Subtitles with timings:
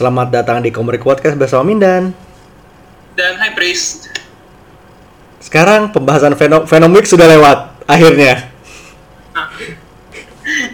[0.00, 2.16] Selamat datang di Komrik Podcast bersama Mindan.
[3.12, 4.08] Dan High Priest.
[5.44, 8.48] Sekarang pembahasan Venom Venomix sudah lewat akhirnya.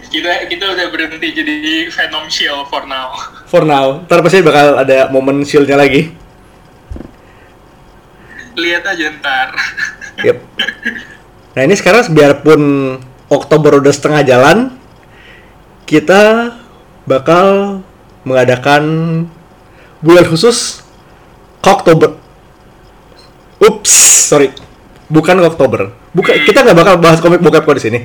[0.07, 3.19] Kita kita udah berhenti jadi Venom Shield for now.
[3.51, 6.07] For now, ntar pasti bakal ada momen shieldnya lagi.
[8.55, 9.49] Lihat aja ntar.
[10.23, 10.37] Yep.
[11.51, 12.61] Nah ini sekarang biarpun
[13.27, 14.71] Oktober udah setengah jalan,
[15.83, 16.55] kita
[17.03, 17.83] bakal
[18.27, 18.83] mengadakan
[20.03, 20.83] bulan khusus
[21.63, 22.19] Oktober.
[23.57, 23.91] Ups,
[24.29, 24.53] sorry,
[25.09, 25.91] bukan Oktober.
[26.13, 27.99] Bukan, kita nggak bakal bahas komik bokep kok di sini.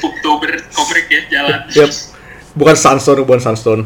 [0.00, 1.60] Oktober komik ya jalan.
[1.76, 1.90] Yep.
[2.56, 3.82] Bukan Sunstone, bukan Sunstone.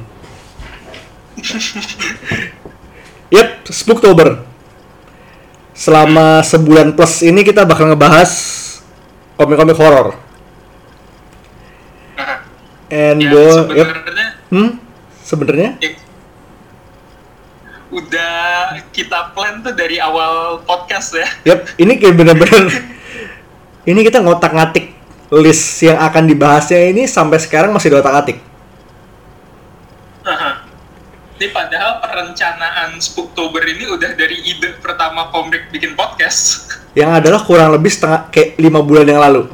[3.30, 4.42] Yep, Spooktober.
[5.70, 8.30] Selama sebulan plus ini kita bakal ngebahas
[9.38, 10.18] komik-komik horor.
[12.90, 13.88] And yang gua- yep.
[14.50, 14.70] Hmm?
[15.22, 15.78] Sebenarnya?
[15.78, 15.94] ya,
[17.90, 18.34] udah
[18.90, 21.28] kita plan tuh dari awal podcast ya.
[21.54, 22.66] Yep, ini kayak bener-bener
[23.86, 24.90] ini kita ngotak-ngatik
[25.30, 28.42] list yang akan dibahasnya ini sampai sekarang masih diotak-atik.
[31.40, 36.68] Ini padahal perencanaan Spooktober ini udah dari ide pertama komik bikin podcast.
[36.92, 39.48] Yang adalah kurang lebih setengah kayak lima bulan yang lalu.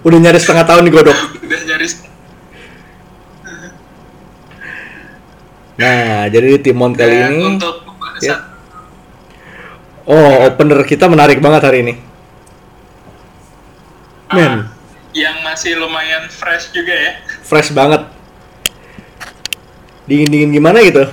[0.00, 1.18] Udah nyari setengah tahun nih godok.
[1.46, 1.92] udah nyaris
[5.72, 7.82] Nah, jadi di Timon kali Dan ini untuk
[8.22, 8.36] ya.
[10.06, 11.94] Oh, opener kita menarik banget hari ini.
[14.30, 14.52] ah, Men,
[15.12, 17.12] yang masih lumayan fresh juga ya.
[17.42, 18.04] fresh banget.
[20.06, 21.08] Dingin-dingin gimana gitu?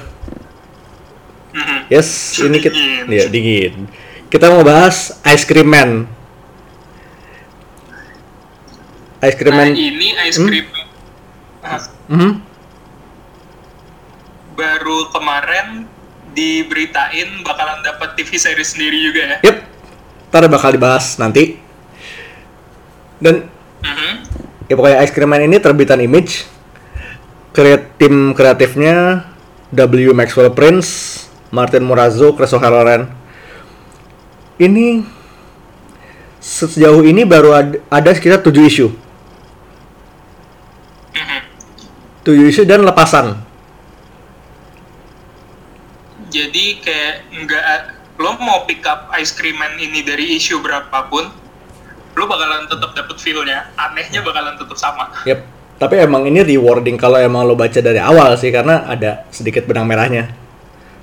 [1.90, 3.06] Yes, ini kita Dingin.
[3.10, 3.90] ya dingin.
[4.30, 6.06] Kita mau bahas Ice Cream Man.
[9.20, 9.76] Ice Cream Nah, Man.
[9.76, 10.48] ini ice Hmm?
[10.48, 10.66] cream
[11.60, 12.32] ah, Mhm.
[14.56, 15.88] baru kemarin
[16.32, 19.38] diberitain bakalan dapat TV series sendiri juga ya.
[19.44, 19.58] Yep.
[20.30, 21.58] Ntar bakal dibahas nanti.
[23.20, 23.50] Dan
[23.84, 24.12] Mhm.
[24.68, 26.48] ya pokoknya Ice Cream Man ini terbitan Image.
[27.52, 29.26] Kreat tim kreatifnya
[29.74, 30.14] W.
[30.14, 30.88] Maxwell Prince,
[31.50, 33.10] Martin Morazzo, Chris O'Halloran.
[34.56, 35.02] Ini
[36.40, 38.88] sejauh ini baru ada, ada sekitar 7 isu.
[42.30, 43.34] 7 isu dan lepasan.
[46.30, 47.64] Jadi kayak nggak
[48.22, 51.26] lo mau pick up ice cream man ini dari isu berapapun,
[52.14, 53.74] lo bakalan tetap dapet feel-nya.
[53.74, 55.10] Anehnya bakalan tetap sama.
[55.26, 55.40] Yep.
[55.80, 59.88] Tapi emang ini rewarding kalau emang lo baca dari awal sih karena ada sedikit benang
[59.88, 60.28] merahnya.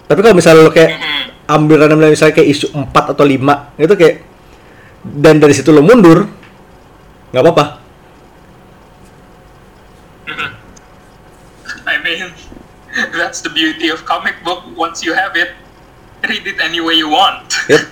[0.07, 1.01] Tapi kalau misalnya lo kayak
[1.49, 4.17] ambil random misalnya kayak isu 4 atau 5 itu kayak
[5.07, 6.29] dan dari situ lo mundur
[7.33, 7.65] nggak apa-apa.
[11.87, 12.35] I mean,
[13.17, 14.63] that's the beauty of comic book.
[14.77, 15.57] Once you have it,
[16.29, 17.57] read it any way you want.
[17.67, 17.83] Yep.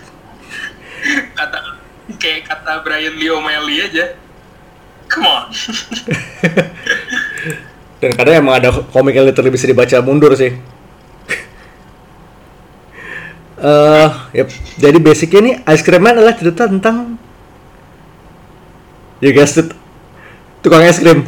[1.39, 1.59] kata
[2.17, 4.17] kayak kata Brian Lee O'Malley aja.
[5.09, 5.53] Come on.
[8.01, 10.53] Dan kadang emang ada komik yang literally bisa dibaca mundur sih.
[13.65, 14.53] Eh, yep.
[14.77, 17.17] Jadi basicnya nih Ice Cream Man adalah cerita tentang
[19.25, 19.73] You guessed it
[20.61, 21.25] Tukang es krim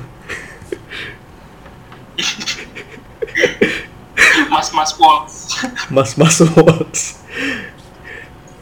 [4.56, 5.36] Mas-mas Waltz.
[5.92, 7.20] Mas-mas Waltz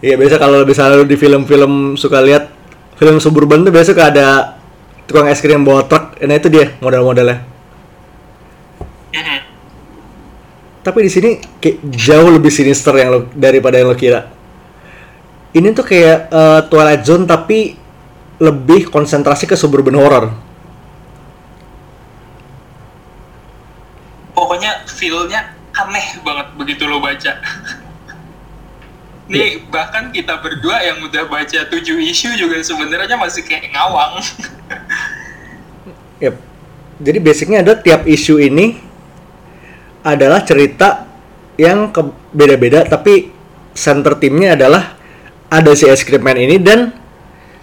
[0.05, 2.53] Iya biasa kalau misalnya lu di film-film suka lihat
[3.01, 4.61] film suburban tuh biasa ada
[5.09, 7.41] tukang es krim bawa truk, nah itu dia model-modelnya.
[9.17, 9.39] Mhm.
[10.85, 14.29] Tapi di sini kayak jauh lebih sinister yang lo, daripada yang lo kira.
[15.57, 17.73] Ini tuh kayak eh, Twilight Zone tapi
[18.45, 20.37] lebih konsentrasi ke suburban horror.
[24.37, 25.54] Pokoknya feel-nya
[25.85, 27.33] aneh banget begitu lo baca.
[29.25, 34.21] Nih bahkan kita berdua yang udah baca 7 isu juga sebenarnya masih kayak ngawang.
[36.21, 36.35] Yep.
[37.01, 38.79] Jadi basicnya ada tiap isu ini
[40.05, 41.09] adalah cerita
[41.57, 41.91] yang
[42.31, 43.33] beda-beda tapi
[43.73, 44.95] center timnya adalah
[45.51, 46.93] ada si es krim man ini dan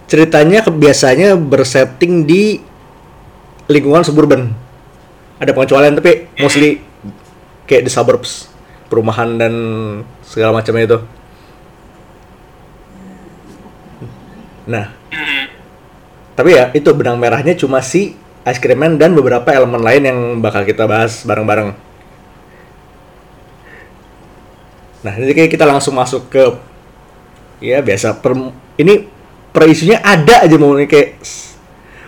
[0.09, 2.59] ceritanya ke- biasanya bersetting di
[3.69, 4.51] lingkungan suburban.
[5.39, 6.83] Ada pengecualian tapi mostly
[7.71, 8.51] kayak di suburbs,
[8.91, 9.53] perumahan dan
[10.27, 10.99] segala macamnya itu.
[14.67, 14.91] Nah,
[16.35, 20.19] tapi ya itu benang merahnya cuma si Ice Cream Man dan beberapa elemen lain yang
[20.43, 21.71] bakal kita bahas bareng-bareng.
[25.01, 26.43] Nah, jadi kayak kita langsung masuk ke
[27.63, 28.35] ya biasa per
[28.75, 29.07] ini
[29.53, 31.21] per isunya ada aja momen kayak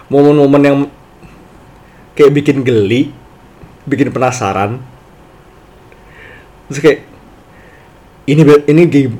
[0.09, 0.77] momen-momen yang
[2.17, 3.13] kayak bikin geli
[3.85, 4.92] bikin penasaran
[6.69, 6.99] terus kayak
[8.29, 9.15] ini ini game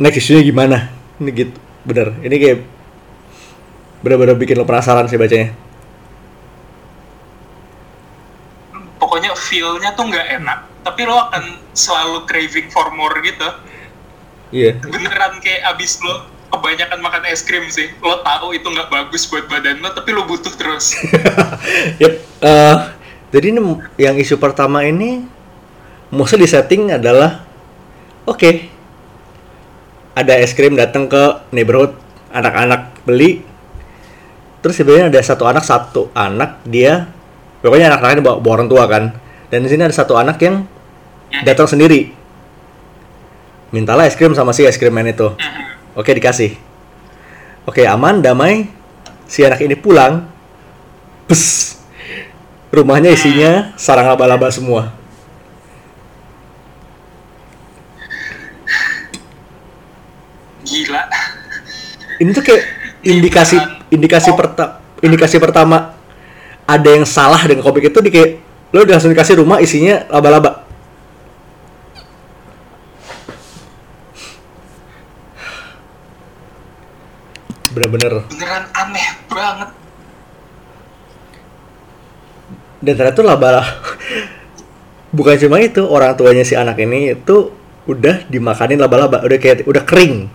[0.00, 0.88] next isunya gimana?
[1.20, 2.16] Ini gitu bener.
[2.22, 2.58] Ini kayak
[4.04, 5.52] bener-bener bikin lo penasaran sih bacanya.
[8.98, 10.58] Pokoknya feel-nya tuh nggak enak
[10.88, 11.44] tapi lo akan
[11.76, 13.48] selalu craving for more gitu.
[14.48, 14.80] Iya.
[14.80, 19.44] Beneran kayak abis lo kebanyakan makan es krim sih lo tahu itu nggak bagus buat
[19.52, 20.96] badan lo tapi lo butuh terus.
[22.00, 22.14] Yep.
[22.40, 22.76] eh,
[23.34, 23.60] jadi ini
[24.00, 25.26] yang isu pertama ini
[26.12, 27.44] mostly di setting adalah
[28.24, 28.50] oke
[30.18, 31.94] ada es krim datang ke neighborhood
[32.34, 33.46] anak-anak beli.
[34.58, 37.06] Terus sebenarnya ada satu anak satu anak dia
[37.62, 39.04] pokoknya anak-anaknya bawa, bawa orang tua kan.
[39.48, 40.66] Dan di sini ada satu anak yang
[41.46, 42.10] datang sendiri.
[43.70, 45.30] Mintalah es krim sama si es krim man itu.
[45.94, 46.58] Oke dikasih.
[47.68, 48.66] Oke aman damai.
[49.30, 50.26] Si anak ini pulang.
[51.30, 51.76] Pes.
[52.74, 54.92] Rumahnya isinya sarang laba-laba semua.
[60.68, 61.02] Gila.
[62.20, 62.62] Ini tuh kayak
[63.00, 63.56] indikasi
[63.88, 65.96] indikasi perta indikasi pertama
[66.68, 68.30] ada yang salah dengan komik itu di kayak
[68.74, 70.68] lo udah langsung dikasih rumah isinya laba-laba.
[77.72, 78.26] Bener-bener.
[78.28, 79.70] beneran aneh banget.
[82.78, 83.64] Dan ternyata tuh laba
[85.16, 87.50] bukan cuma itu orang tuanya si anak ini itu
[87.88, 90.28] udah dimakanin laba-laba udah kayak udah kering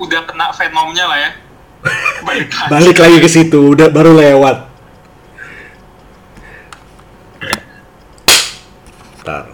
[0.00, 1.30] udah kena venomnya lah ya.
[2.26, 2.70] Balik lagi.
[2.72, 4.56] Balik lagi ke situ udah baru lewat.
[9.20, 9.44] Ntar.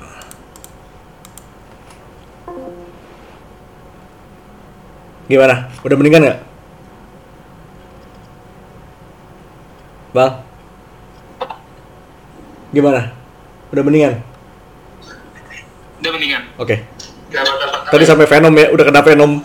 [5.27, 5.67] gimana?
[5.83, 6.39] Udah mendingan nggak?
[10.15, 10.33] Bang?
[12.71, 13.11] Gimana?
[13.75, 14.23] Udah mendingan?
[15.99, 16.43] Udah mendingan.
[16.63, 16.87] Oke.
[17.35, 19.43] Bakal tadi sampai venom ya udah kena venom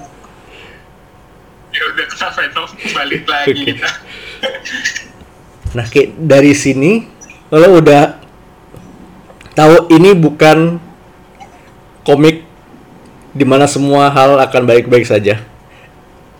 [2.29, 3.63] venom balik lagi Oke.
[3.73, 3.89] kita
[5.71, 7.07] Nah, kayak dari sini
[7.51, 8.19] lo udah
[9.56, 10.79] tahu ini bukan
[12.03, 12.44] komik
[13.31, 15.39] di mana semua hal akan baik-baik saja.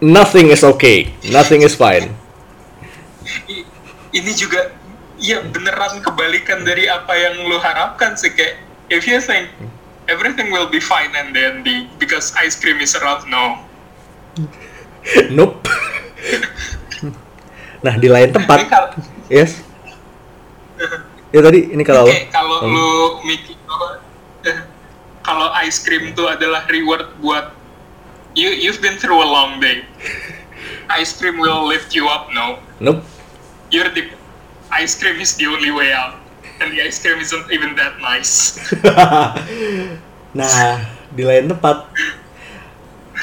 [0.04, 2.12] Nothing is okay, nothing is fine.
[4.12, 4.76] Ini juga
[5.22, 8.60] ya beneran kebalikan dari apa yang lu harapkan sih kayak
[8.92, 9.48] if you think
[10.10, 13.62] everything will be fine and dandy because ice cream is around no
[15.32, 15.66] Nope.
[17.82, 18.90] nah, di lain tempat, kalau
[19.28, 19.66] yes.
[21.32, 22.76] Ya tadi ini kalau kayak kalau Hmm.
[22.76, 22.92] lu
[23.24, 23.56] mikir
[25.28, 27.56] kalau ice cream itu adalah reward buat
[28.36, 29.86] you you've been through a long day
[30.92, 33.00] ice cream will lift you up no nope.
[33.70, 34.12] you're the
[34.74, 36.20] ice cream is the only way out
[36.60, 38.60] and the ice cream isn't even that nice
[40.32, 40.80] Nah,
[41.12, 41.91] di lain tempat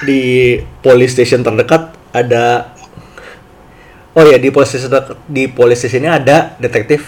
[0.06, 2.74] di police station terdekat ada
[4.18, 7.06] Oh ya, di police station di police stationnya ada detektif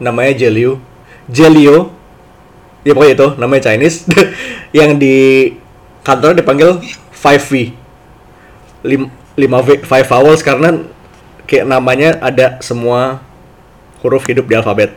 [0.00, 0.80] namanya Jelio.
[1.28, 1.92] Jelio.
[2.80, 4.08] Ya pokoknya itu namanya Chinese
[4.78, 5.52] yang di
[6.00, 6.80] kantornya dipanggil
[7.12, 7.76] 5V.
[9.36, 10.80] 5V 5 vowels karena
[11.44, 13.20] kayak namanya ada semua
[14.00, 14.96] huruf hidup di alfabet.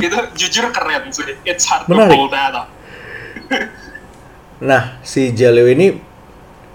[0.00, 2.10] Itu jujur keren sih it's hard Menarik.
[2.10, 2.68] to pull that off
[4.60, 5.96] Nah, si Jaleo ini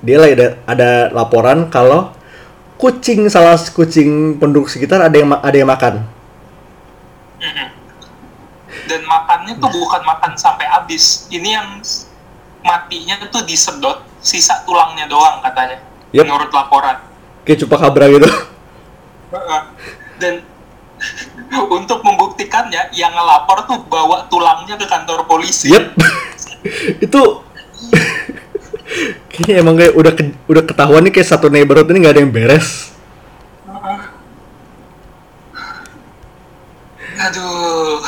[0.01, 2.09] dia lagi ada, ada laporan kalau
[2.81, 6.01] kucing salah kucing penduduk sekitar ada yang ada yang makan.
[8.89, 11.77] Dan makannya tuh bukan makan sampai habis ini yang
[12.65, 15.77] matinya tuh disedot sisa tulangnya doang katanya
[16.09, 16.25] Yep.
[16.25, 16.97] menurut laporan
[17.45, 18.29] Kayak cupakabra gitu.
[20.17, 20.41] Dan
[21.63, 25.95] untuk membuktikannya yang ngelapor tuh bawa tulangnya ke kantor polisi Yep.
[27.05, 27.21] itu
[29.31, 32.33] kayaknya emang kayak udah ke- udah ketahuan nih kayak satu neighborhood ini nggak ada yang
[32.33, 32.91] beres.
[37.15, 38.03] aduh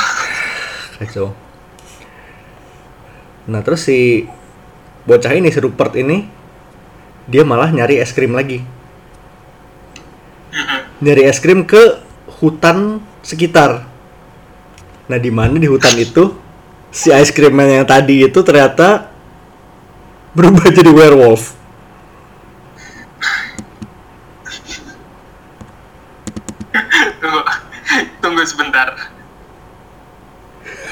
[0.98, 1.30] Kacau.
[3.48, 4.26] Nah, terus si
[5.06, 6.26] bocah ini si Rupert ini
[7.30, 8.66] dia malah nyari es krim lagi.
[11.00, 12.02] Nyari es krim ke
[12.42, 13.84] hutan sekitar.
[15.12, 16.32] Nah, di mana di hutan itu
[16.88, 19.12] si ice cream man yang tadi itu ternyata
[20.32, 21.58] berubah jadi werewolf.
[27.18, 27.42] tunggu
[28.22, 28.94] tunggu sebentar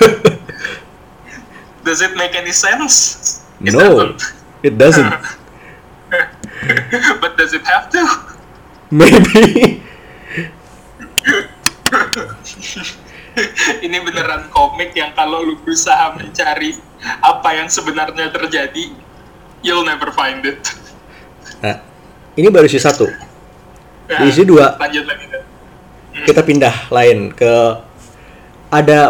[1.86, 4.20] does it make any sense It no, doesn't.
[4.68, 5.08] it doesn't.
[7.24, 8.04] but does it have to
[8.92, 9.75] maybe
[14.26, 16.74] beneran komik yang kalau lu berusaha mencari
[17.22, 18.90] apa yang sebenarnya terjadi,
[19.62, 20.58] you'll never find it.
[21.62, 21.78] nah
[22.34, 23.06] ini baru isi satu
[24.06, 24.78] Nah, Di isi dua.
[24.78, 25.26] Lanjut lagi.
[25.30, 25.42] Dan.
[26.30, 27.54] kita pindah lain ke
[28.70, 29.10] ada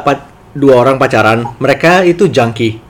[0.56, 2.84] dua orang pacaran mereka itu junkie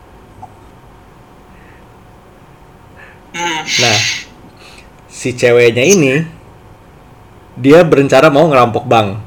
[3.35, 3.67] Hmm.
[3.83, 3.97] nah
[5.11, 6.23] si ceweknya ini
[7.59, 9.19] dia berencana mau ngerampok bank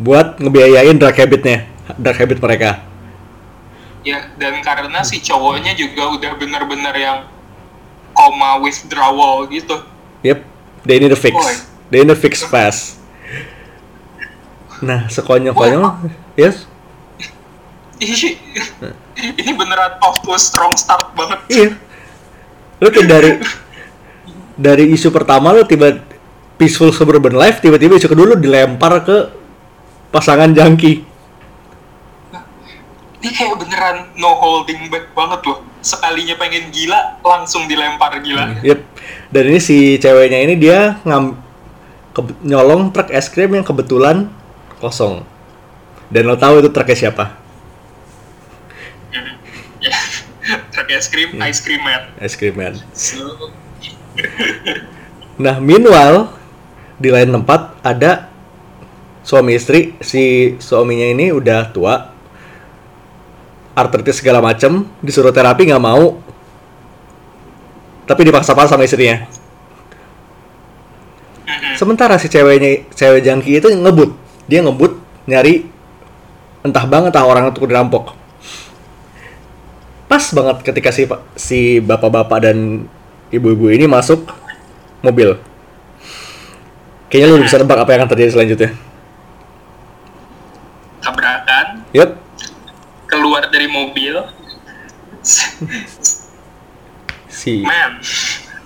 [0.00, 2.70] buat ngebiayain drug habitnya drug habit mereka
[4.02, 7.18] Ya, dan karena si cowoknya juga udah bener-bener yang
[8.10, 9.78] koma withdrawal gitu.
[10.26, 10.42] yep
[10.82, 11.54] they need a fix Boy.
[11.94, 12.98] they need a fix fast
[14.82, 16.66] nah sekonyol-konyol yes
[18.02, 18.34] Ih,
[19.14, 21.38] ini beneran off to a strong start banget.
[21.46, 21.70] Iya.
[22.82, 23.30] Lu kayak dari
[24.58, 26.02] dari isu pertama lu tiba
[26.58, 29.30] peaceful suburban life tiba-tiba isu kedua lu dilempar ke
[30.10, 31.11] pasangan jangki.
[33.22, 35.62] Ini kayak beneran no holding back banget loh.
[35.78, 38.58] Sekalinya pengen gila, langsung dilempar gila.
[38.60, 38.80] Yep.
[39.30, 41.38] Dan ini si ceweknya ini dia ngam
[42.10, 44.26] ke- nyolong truk es krim yang kebetulan
[44.76, 45.22] kosong.
[46.06, 47.24] Dan lo tahu itu truknya siapa?
[49.82, 49.98] Ya,
[50.70, 51.50] Truk es krim, Iya.
[51.50, 52.02] ice cream man.
[52.18, 52.74] Es krim man.
[52.94, 53.18] So,
[55.42, 56.30] Nah, meanwhile
[56.98, 58.30] di lain tempat ada
[59.22, 59.98] suami istri.
[59.98, 62.11] Si suaminya ini udah tua,
[63.72, 66.20] artritis segala macem, disuruh terapi nggak mau,
[68.04, 69.24] tapi dipaksa-paksa sama istrinya.
[71.76, 74.12] Sementara si ceweknya, cewek jangki itu ngebut,
[74.46, 75.66] dia ngebut nyari
[76.62, 78.14] entah banget entah orang untuk dirampok.
[80.06, 82.86] Pas banget ketika si si bapak-bapak dan
[83.32, 84.28] ibu-ibu ini masuk
[85.00, 85.40] mobil.
[87.08, 88.70] Kayaknya lu bisa nebak apa yang akan terjadi selanjutnya.
[91.02, 92.14] tabrakan, Yup,
[93.12, 94.16] keluar dari mobil.
[97.28, 98.00] si Man,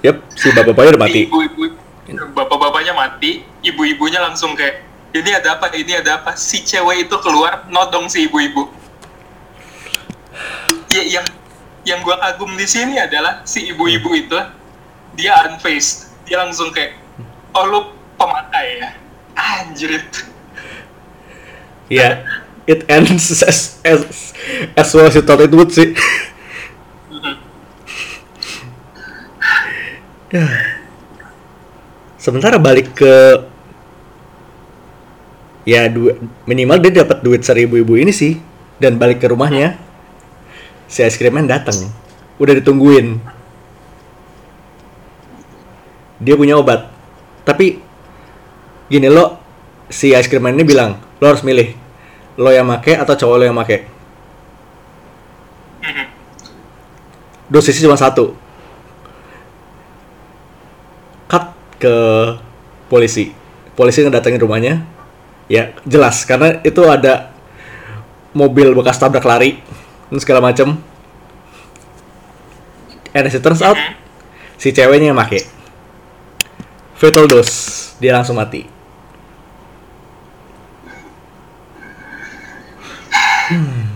[0.06, 1.26] yup, si bapak-bapaknya udah mati.
[1.26, 1.62] ibu-ibu,
[2.30, 6.38] bapak-bapaknya mati, ibu-ibunya langsung kayak, ini ada apa, ini ada apa.
[6.38, 8.70] Si cewek itu keluar, nodong si ibu-ibu.
[10.94, 11.26] Ya, yang
[11.82, 14.38] yang gua kagum di sini adalah si ibu-ibu itu,
[15.18, 16.14] dia unfazed.
[16.24, 16.94] Dia langsung kayak,
[17.52, 17.80] oh lu
[18.16, 18.90] pemakai ya?
[19.36, 20.08] Anjrit.
[21.86, 22.24] Ya,
[22.66, 24.34] it ends as as
[24.74, 25.94] as well as you thought it would sih.
[30.34, 30.46] Ya.
[32.18, 33.46] Sementara balik ke
[35.66, 38.38] ya dua, minimal dia dapat duit seribu ibu ini sih
[38.78, 39.74] dan balik ke rumahnya
[40.86, 41.90] si es krimnya datang
[42.38, 43.18] udah ditungguin
[46.22, 46.86] dia punya obat
[47.42, 47.82] tapi
[48.86, 49.42] gini lo
[49.90, 51.85] si es krimnya ini bilang lo harus milih
[52.36, 53.88] lo yang make atau cowok lo yang make?
[55.80, 56.04] Mhm.
[57.46, 58.34] dosisnya cuma satu.
[61.30, 61.96] Cut ke
[62.90, 63.32] polisi.
[63.78, 64.82] Polisi ngedatengin rumahnya.
[65.46, 66.26] Ya jelas.
[66.26, 67.30] Karena itu ada
[68.34, 69.62] mobil bekas tabrak lari
[70.10, 70.76] dan segala macem.
[73.16, 73.94] And as it turns out Mhm.
[74.60, 75.46] si ceweknya yang make.
[76.98, 77.96] Fatal dose.
[78.02, 78.75] Dia langsung mati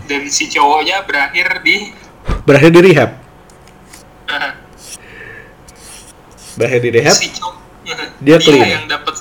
[0.07, 1.91] Dan si cowoknya berakhir di
[2.45, 3.11] berakhir di rehab
[4.29, 4.51] uh,
[6.57, 7.57] berakhir di rehab si cowok
[8.21, 8.67] Dia clean.
[8.67, 9.15] yang dapat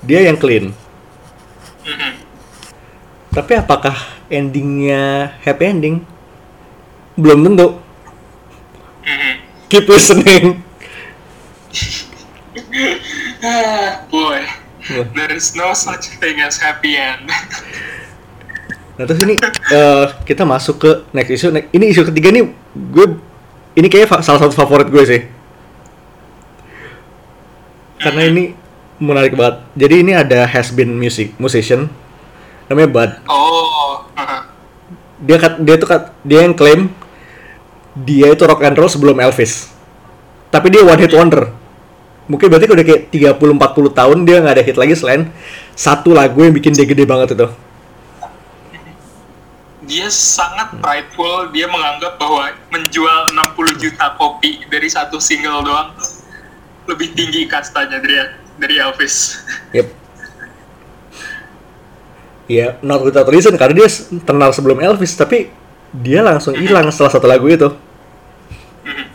[0.00, 0.72] dia yang clean.
[3.30, 3.94] Tapi apakah
[4.26, 5.96] endingnya happy ending?
[7.14, 7.78] Belum tentu.
[9.70, 10.64] Keep listening.
[13.40, 14.42] Ah, boy,
[15.14, 17.30] there is no such thing as happy end.
[19.00, 19.40] Nah terus ini
[19.72, 21.48] eh, kita masuk ke next issue.
[21.48, 22.44] Ne- Ini isu ketiga nih
[22.76, 23.16] gue
[23.72, 25.20] ini kayaknya fa- salah satu favorit gue sih.
[27.96, 28.52] Karena ini
[29.00, 29.64] menarik banget.
[29.72, 31.88] Jadi ini ada has been music musician
[32.68, 33.10] namanya Bud.
[33.26, 34.40] oh, uh,
[35.20, 36.92] Dia kat, dia tuh kat, dia yang klaim
[37.96, 39.72] dia itu rock and roll sebelum Elvis.
[40.48, 41.48] Tapi dia one hit wonder.
[42.28, 45.32] Mungkin berarti udah kayak 30 40 tahun dia nggak ada hit lagi selain
[45.72, 47.48] satu lagu yang bikin dia gede banget itu.
[49.90, 51.50] Dia sangat prideful.
[51.50, 55.90] Dia menganggap bahwa menjual 60 juta kopi dari satu single doang
[56.86, 58.16] lebih tinggi kastanya dari
[58.56, 59.14] dari Elvis.
[59.76, 59.86] Yep.
[62.50, 63.88] Ya, not without reason karena dia
[64.26, 65.46] terkenal sebelum Elvis, tapi
[65.94, 67.70] dia langsung hilang setelah satu lagu itu.
[68.82, 69.06] Mhm.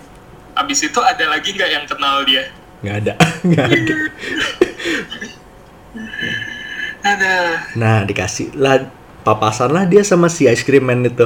[0.56, 2.48] Abis itu ada lagi nggak yang kenal dia?
[2.86, 3.14] nggak ada
[3.50, 3.96] nggak ada
[7.02, 7.34] ada
[7.74, 8.86] nah dikasih lah
[9.26, 11.26] papasan lah dia sama si ice cream man itu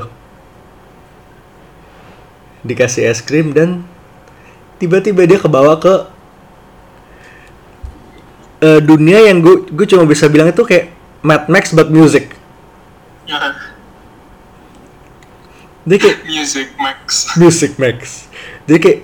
[2.63, 3.83] dikasih es krim dan
[4.79, 5.93] tiba-tiba dia kebawa ke
[8.63, 12.39] eh, dunia yang gue gue cuma bisa bilang itu kayak Mad Max but music
[13.29, 13.53] Ya,
[15.85, 18.25] dia kayak music max Music Max.
[18.65, 18.99] Jadi kayak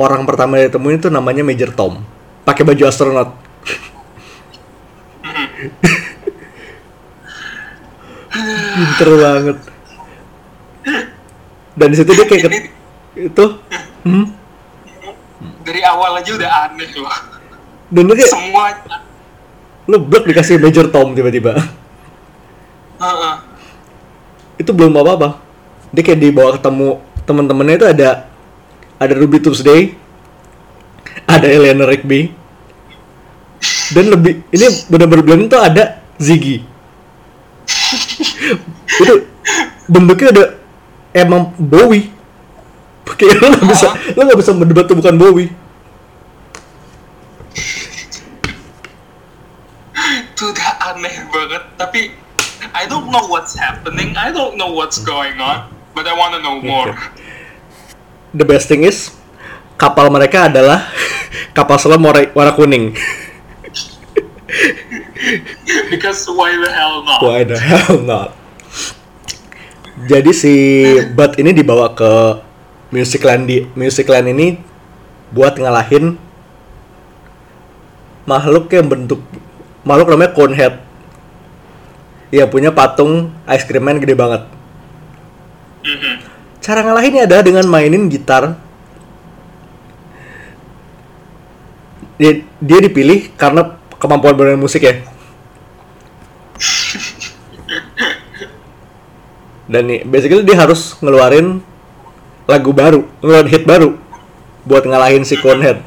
[0.00, 2.00] orang pertama yang ditemuin itu namanya Major Tom.
[2.48, 3.36] Pakai baju astronot.
[8.74, 9.58] Pinter banget.
[11.78, 12.74] Dan di situ dia kayak
[13.18, 13.44] itu
[14.06, 14.26] hmm?
[15.66, 17.38] dari awal aja udah aneh loh
[17.90, 18.64] dan dia kayak semua
[19.88, 21.56] leblek dikasih Major Tom tiba-tiba.
[22.98, 23.34] Heeh.
[24.58, 25.38] itu belum apa-apa.
[25.94, 28.28] Dia kayak dibawa ketemu teman-temannya itu ada
[28.98, 29.94] ada Ruby Tuesday,
[31.24, 32.34] ada Eleanor Rigby,
[33.94, 36.66] dan lebih ini benar-benar bilang itu ada Ziggy.
[38.98, 39.14] Itu
[39.86, 40.44] bentuknya ada
[41.14, 42.10] emang Bowie.
[43.18, 45.50] Kayak lo nggak bisa lo nggak bisa mendebat tuh bukan Bowie.
[50.38, 52.14] itu udah aneh banget tapi
[52.70, 55.66] I don't know what's happening I don't know what's going on
[55.98, 56.94] but I wanna know more
[58.30, 59.10] The best thing is
[59.74, 60.86] kapal mereka adalah
[61.58, 62.94] kapal selam warna, warna kuning.
[65.90, 68.37] because why the hell not Why the hell not?
[70.06, 70.54] Jadi si
[71.16, 72.38] Bud ini dibawa ke
[72.94, 74.60] Musicland di Musicland ini
[75.34, 76.14] buat ngalahin
[78.28, 79.20] makhluk yang bentuk
[79.82, 80.74] makhluk namanya Conehead.
[82.28, 84.44] Iya punya patung ice cream man gede banget.
[85.82, 86.14] Mhm.
[86.60, 88.60] Cara ngalahinnya adalah dengan mainin gitar.
[92.20, 95.00] Dia, dia dipilih karena kemampuan bermain musik ya.
[99.68, 101.60] Dan nih, basically dia harus ngeluarin
[102.48, 104.00] lagu baru, ngeluarin hit baru
[104.64, 105.84] buat ngalahin si Conehead.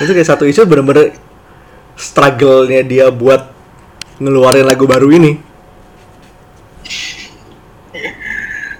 [0.00, 1.12] Itu kayak satu isu bener-bener
[1.94, 3.52] struggle-nya dia buat
[4.18, 5.38] ngeluarin lagu baru ini.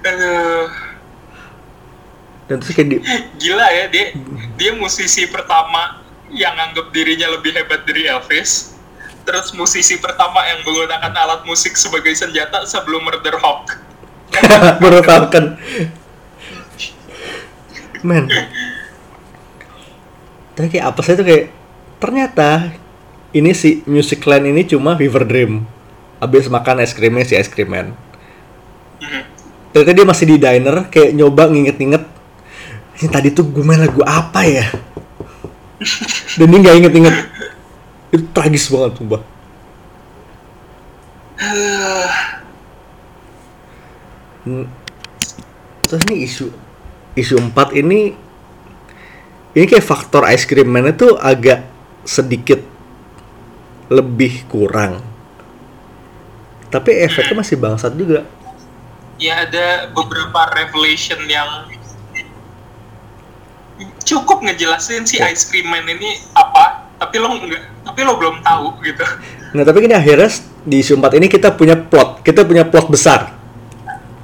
[0.05, 0.69] Aduh,
[2.45, 2.97] Dan terus kayak di,
[3.41, 4.13] gila ya dia
[4.61, 8.74] dia musisi pertama yang anggap dirinya lebih hebat dari Elvis
[9.25, 13.81] terus musisi pertama yang menggunakan alat musik sebagai senjata sebelum Murder Hawk.
[15.09, 15.57] Tahu kan
[18.05, 18.29] men.
[20.55, 21.45] Tapi kayak apa sih itu kayak
[21.99, 22.71] ternyata
[23.35, 25.65] ini si Music Land ini cuma fever dream.
[26.21, 27.97] Habis makan es krimnya si es krim man.
[28.95, 29.23] Mhm.
[29.75, 32.07] ternyata dia masih di diner kayak nyoba nginget-nginget
[32.95, 34.71] ini tadi tuh gue main lagu apa ya?
[36.39, 37.17] Dan dia nggak inget-inget
[38.15, 39.23] itu tragis banget sumpah
[44.45, 44.69] Hmm.
[45.89, 46.47] Terus ini isu
[47.17, 48.13] isu 4 ini
[49.57, 51.65] ini kayak faktor ice cream man itu agak
[52.05, 52.61] sedikit
[53.89, 55.01] lebih kurang.
[56.69, 58.29] Tapi efeknya masih bangsat juga.
[59.15, 61.71] ya ada beberapa revelation yang
[64.03, 68.67] cukup ngejelasin si Ice Cream Man ini apa tapi lo nggak tapi lo belum tahu
[68.85, 69.05] gitu
[69.55, 70.27] Nah, tapi ini akhirnya
[70.67, 72.27] di isu 4 ini kita punya plot.
[72.27, 73.31] Kita punya plot besar.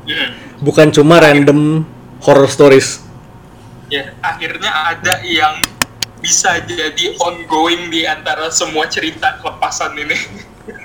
[0.02, 0.58] Mhm.
[0.58, 1.86] Bukan cuma random
[2.26, 3.06] horror stories.
[3.90, 5.58] ya akhirnya ada yang
[6.22, 10.14] bisa jadi ongoing di antara semua cerita kelepasan ini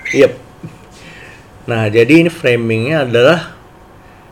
[0.09, 0.33] Yep.
[1.69, 3.53] Nah, jadi ini framingnya adalah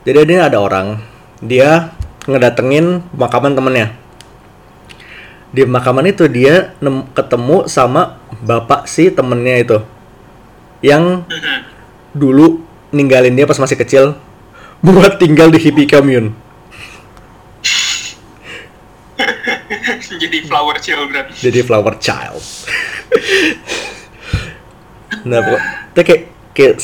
[0.05, 1.01] jadi ini ada orang
[1.37, 1.93] dia
[2.25, 3.87] ngedatengin pemakaman temennya.
[5.53, 9.77] Di pemakaman itu dia nem- ketemu sama bapak si temennya itu
[10.81, 11.21] yang
[12.11, 14.17] dulu ninggalin dia pas masih kecil
[14.85, 16.33] buat tinggal di hippie commune.
[20.21, 22.41] jadi flower children Jadi flower child.
[25.29, 25.63] nah, pokok-
[25.93, 26.21] itu kayak,
[26.57, 26.75] kayak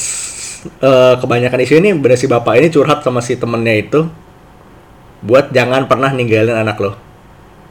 [0.79, 4.05] eh, kebanyakan isu ini bener si bapak ini curhat sama si temennya itu
[5.19, 7.08] buat jangan pernah ninggalin anak lo.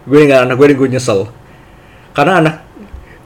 [0.08, 1.28] Gue ninggalin anak gue, gue nyesel.
[2.16, 2.54] Karena anak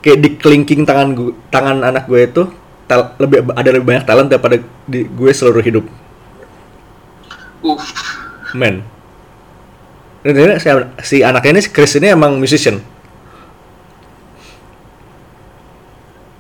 [0.03, 2.43] kayak di kelingking tangan gue, tangan anak gue itu
[2.91, 5.87] tel- lebih ada lebih banyak talent daripada di gue seluruh hidup.
[7.63, 7.79] uh
[8.53, 8.83] Men.
[10.23, 10.69] Dan ini si,
[11.03, 12.79] si anaknya ini si Chris ini emang musician.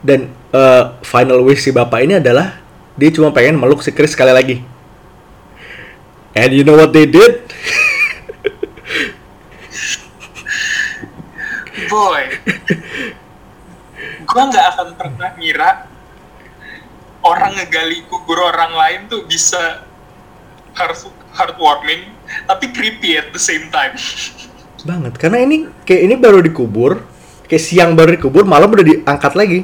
[0.02, 2.58] Dan eh, final wish si bapak ini adalah
[2.98, 4.56] dia cuma pengen meluk si Chris sekali lagi.
[6.34, 7.46] And you know what they did?
[11.92, 12.24] boy.
[14.24, 15.70] Gua nggak akan pernah ngira
[17.20, 19.84] orang ngegali kubur orang lain tuh bisa
[20.72, 20.96] heart
[21.36, 22.08] heartwarming
[22.48, 23.92] tapi creepy at the same time.
[24.82, 27.04] Banget karena ini kayak ini baru dikubur
[27.46, 29.60] kayak siang baru dikubur malam udah diangkat lagi.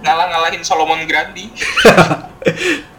[0.00, 1.52] Ngalah-ngalahin Solomon Grandi.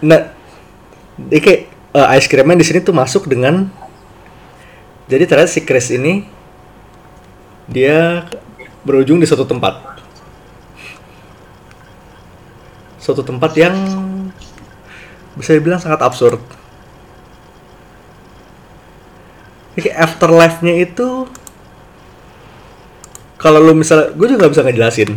[0.00, 0.32] Nah
[1.28, 3.66] ini kayak eh, ice creamnya di sini tuh masuk dengan
[5.10, 6.22] jadi ternyata si Chris ini
[7.66, 8.30] dia
[8.86, 9.98] berujung di suatu tempat.
[13.02, 13.74] Suatu tempat yang
[15.34, 16.38] bisa dibilang sangat absurd.
[19.74, 21.26] Kayak afterlife-nya itu
[23.40, 25.10] kalau lu misalnya gue juga nggak bisa ngejelasin.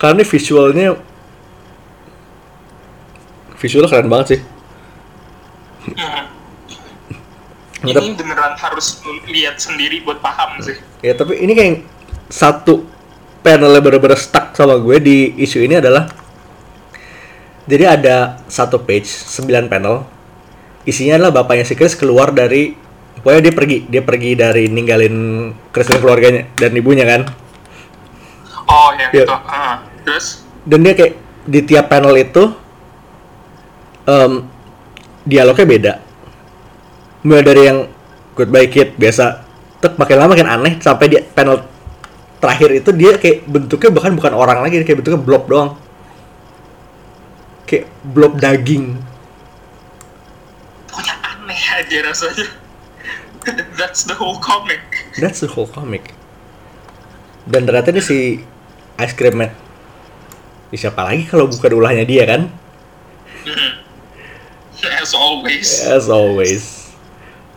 [0.00, 0.96] Karena visualnya
[3.60, 4.40] visualnya keren banget sih
[5.94, 6.24] Hmm.
[7.86, 8.98] ini beneran harus
[9.30, 11.86] lihat sendiri buat paham sih Ya tapi ini kayak
[12.26, 12.82] satu
[13.40, 16.10] panelnya bener-bener stuck sama gue di isu ini adalah
[17.64, 18.16] jadi ada
[18.50, 20.02] satu page 9 panel
[20.82, 22.74] isinya adalah bapaknya si Chris keluar dari
[23.20, 25.16] pokoknya dia pergi dia pergi dari ninggalin
[25.70, 27.22] Chris dan keluarganya dan ibunya kan
[28.66, 29.22] oh yang Iya.
[29.22, 31.14] itu Ah, terus dan dia kayak
[31.46, 32.42] di tiap panel itu
[34.04, 34.32] em,
[35.28, 35.92] dialognya beda.
[37.28, 37.78] Mulai dari yang
[38.32, 39.44] goodbye kid biasa.
[39.78, 41.62] Tek makin lama makin aneh sampai di panel
[42.40, 45.70] terakhir itu dia kayak bentuknya bahkan bukan orang lagi kayak bentuknya blob doang.
[47.68, 48.96] Kayak blob daging.
[50.88, 52.48] Pokoknya aneh aja rasanya.
[53.78, 54.80] That's the whole comic.
[55.20, 56.16] That's the whole comic.
[57.44, 58.40] Dan ternyata ini si
[58.98, 59.52] ice cream man.
[60.68, 62.52] Siapa lagi kalau bukan ulahnya dia kan?
[63.48, 63.77] Hmm.
[64.86, 66.92] As always As always.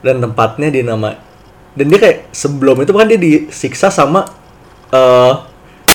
[0.01, 1.13] Dan tempatnya di nama
[1.71, 4.27] dan dia kayak sebelum itu kan dia disiksa sama
[4.91, 5.33] eh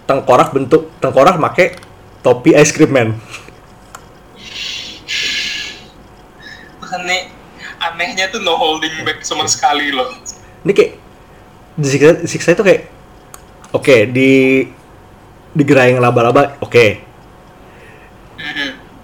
[0.08, 1.76] tengkorak bentuk tengkorak make
[2.24, 3.08] topi ice cream man.
[6.80, 7.28] makanya
[7.82, 10.06] anehnya tuh no holding back sama sekali loh
[10.64, 10.92] Ini kayak
[11.76, 12.82] disiksa, disiksa itu kayak
[13.74, 14.64] oke di
[15.52, 17.05] digerayang laba-laba oke Mhm.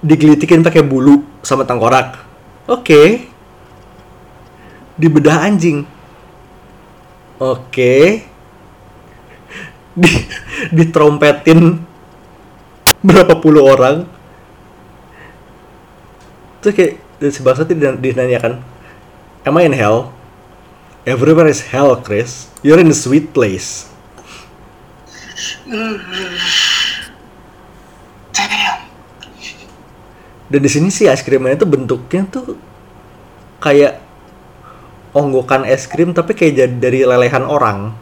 [0.02, 2.18] Digelitikin pakai bulu sama tengkorak.
[2.66, 3.30] Oke.
[4.98, 5.86] Dibedah anjing.
[7.38, 8.26] Oke.
[9.92, 10.12] Di
[10.74, 11.78] ditrompetin
[13.02, 14.06] berapa puluh orang.
[16.62, 16.92] Terus kayak
[17.34, 17.66] si bangsa
[17.98, 18.62] dinanyakan
[19.46, 20.14] am I in hell?
[21.02, 22.46] Everywhere is hell Chris.
[22.62, 23.90] You're in a sweet place.
[25.66, 26.70] Damn
[30.52, 32.60] dan di sini sih es krimnya itu bentuknya tuh
[33.56, 34.04] kayak
[35.16, 37.96] onggokan es krim tapi kayak jadi dari lelehan orang.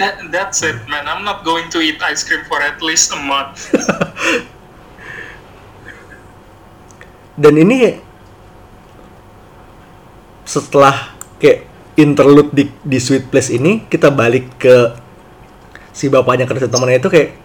[0.00, 1.04] That that's it man.
[1.04, 3.76] I'm not going to eat ice cream for at least a month.
[7.42, 8.00] Dan ini
[10.48, 14.76] setelah kayak interlude di di sweet place ini kita balik ke
[15.92, 17.36] si bapaknya kerja temannya itu kayak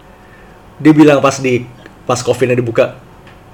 [0.80, 1.68] dia bilang pas di
[2.08, 2.96] pas coffee-nya dibuka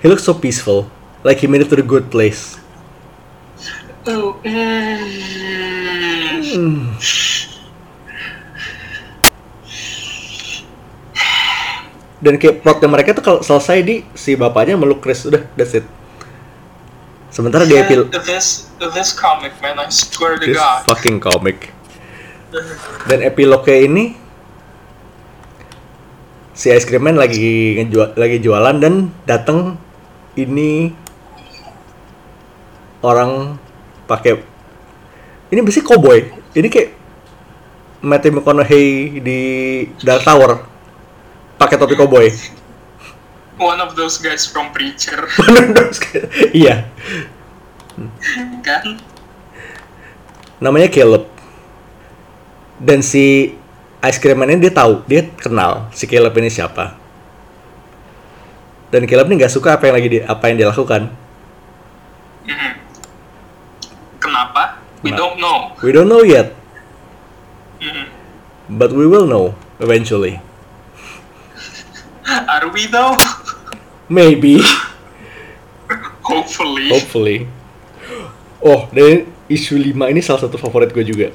[0.04, 0.92] he looks so peaceful.
[1.24, 2.61] Like he made it to the good place.
[4.04, 5.00] Oh, mm.
[12.24, 15.24] dan kayak plotnya mereka tuh kalau selesai di si bapaknya meluk Chris.
[15.24, 15.88] Udah that's it
[17.35, 20.87] sementara di epil this this comic man I swear to this God.
[20.87, 21.75] fucking comic.
[23.11, 24.05] Dan epilognya ini
[26.55, 29.75] si ice cream man lagi ngejual lagi jualan dan datang
[30.38, 30.94] ini
[33.03, 33.59] orang
[34.07, 34.38] pakai
[35.51, 36.18] ini biasanya cowboy?
[36.55, 36.90] Ini kayak
[38.07, 39.40] Matthew McConaughey di
[40.07, 40.62] Dark Tower
[41.59, 42.31] pakai topi cowboy
[43.59, 45.29] one of those guys from Preacher.
[46.55, 46.87] Iya.
[48.62, 48.99] Kan?
[50.59, 51.27] Namanya Caleb.
[52.83, 53.55] Dan si
[54.03, 56.99] ice cream man ini dia tahu dia kenal si Caleb ini siapa.
[58.90, 61.11] Dan Caleb ini nggak suka apa yang lagi di, apa yang dia lakukan.
[62.45, 62.73] Mhm.
[64.21, 64.77] kenapa?
[65.01, 65.21] We Kenapa?
[65.21, 65.59] don't know.
[65.81, 66.53] We don't know yet.
[67.81, 68.07] Mhm.
[68.81, 70.40] but we will know eventually.
[72.25, 73.17] Are we though
[74.11, 74.61] maybe
[76.25, 77.38] hopefully hopefully
[78.64, 81.29] oh dan isu 5 ini salah satu favorit gue juga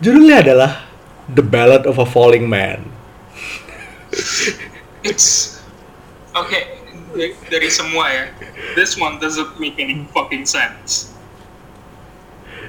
[0.00, 0.86] judulnya adalah
[1.26, 2.86] The Ballad of a Falling Man.
[5.02, 5.58] It's
[6.30, 6.78] okay
[7.50, 8.24] dari- semua ya.
[8.78, 11.10] This one doesn't make any fucking sense.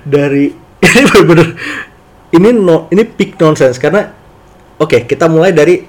[0.07, 0.55] Dari
[0.87, 1.47] ini bener-bener
[2.33, 4.13] ini no, ini peak nonsense karena
[4.81, 5.83] oke kita mulai dari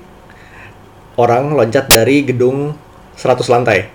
[1.18, 2.78] orang loncat dari gedung
[3.18, 3.90] 100 lantai.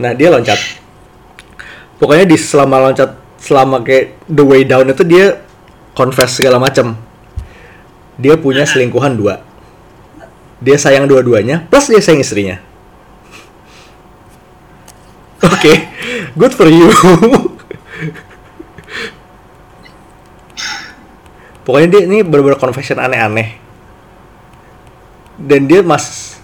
[0.00, 0.56] Nah dia loncat.
[2.00, 5.44] Pokoknya di selama loncat selama kayak the way down itu dia
[5.92, 6.96] confess segala macam.
[8.16, 9.44] Dia punya selingkuhan dua.
[10.64, 12.56] Dia sayang dua-duanya, plus dia sayang istrinya.
[15.44, 15.74] Oke,
[16.40, 16.88] good for you.
[21.68, 23.63] Pokoknya dia ini bener-bener confession aneh-aneh.
[25.38, 26.38] Dan dia mas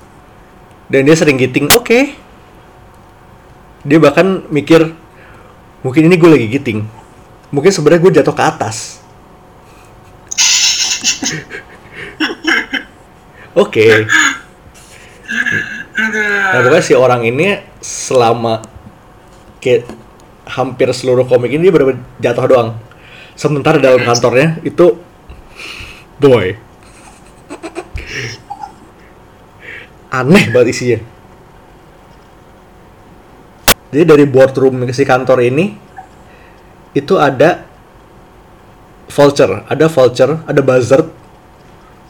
[0.90, 2.18] dan dia sering giting, oke.
[3.86, 4.90] Dia bahkan mikir
[5.86, 6.82] mungkin ini gue lagi giting.
[7.54, 8.98] Mungkin sebenarnya gue jatuh ke atas.
[13.58, 14.06] Oke.
[15.98, 18.62] Nah, pokoknya si orang ini selama
[19.58, 19.90] kayak
[20.46, 22.70] hampir seluruh komik ini dia benar-benar jatuh doang.
[23.34, 25.02] Sementara dalam kantornya itu
[26.22, 26.69] boy.
[30.10, 30.98] Aneh banget isinya.
[33.90, 35.74] Jadi dari boardroom ke si kantor ini
[36.94, 37.66] itu ada
[39.10, 41.10] vulture, ada vulture, ada buzzard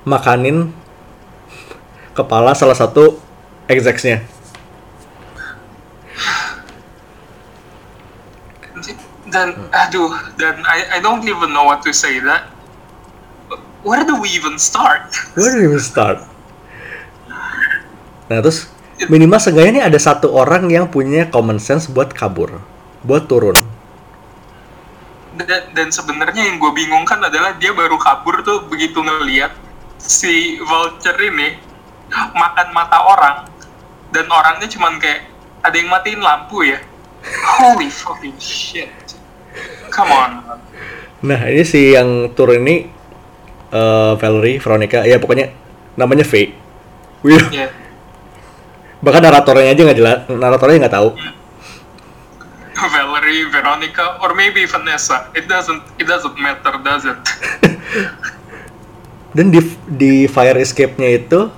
[0.05, 0.73] makanin
[2.13, 3.21] kepala salah satu
[3.69, 4.25] execs-nya.
[9.31, 12.51] Dan aduh, dan I I don't even know what to say that.
[13.81, 15.17] Where do we even start?
[15.39, 16.30] Where do we start?
[18.31, 18.71] Nah terus
[19.11, 22.62] minimal seenggaknya ini ada satu orang yang punya common sense buat kabur,
[23.03, 23.59] buat turun.
[25.35, 29.51] Dan, dan sebenarnya yang gue bingungkan adalah dia baru kabur tuh begitu ngeliat
[29.99, 31.59] si vulture ini
[32.12, 33.37] makan mata orang
[34.14, 35.27] dan orangnya cuman kayak
[35.66, 36.79] ada yang matiin lampu ya.
[37.59, 38.90] Holy fucking shit.
[39.90, 40.31] Come on.
[41.27, 42.87] Nah ini si yang turun ini
[43.75, 45.51] eh, Valerie, Veronica, ya pokoknya
[45.99, 46.55] namanya V.
[47.21, 47.69] Wih, Ya.
[49.01, 51.11] Bahkan naratornya aja nggak jelas, naratornya nggak tahu.
[52.81, 55.29] Valerie, Veronica, or maybe Vanessa.
[55.37, 57.21] It doesn't it doesn't matter, does it?
[59.37, 61.53] Dan di di fire escape-nya itu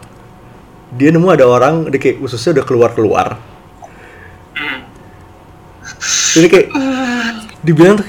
[0.92, 3.26] dia nemu ada orang di kayak ususnya udah keluar keluar.
[4.52, 4.84] Hmm.
[6.36, 6.68] Jadi kayak
[7.64, 8.08] dibilang tuh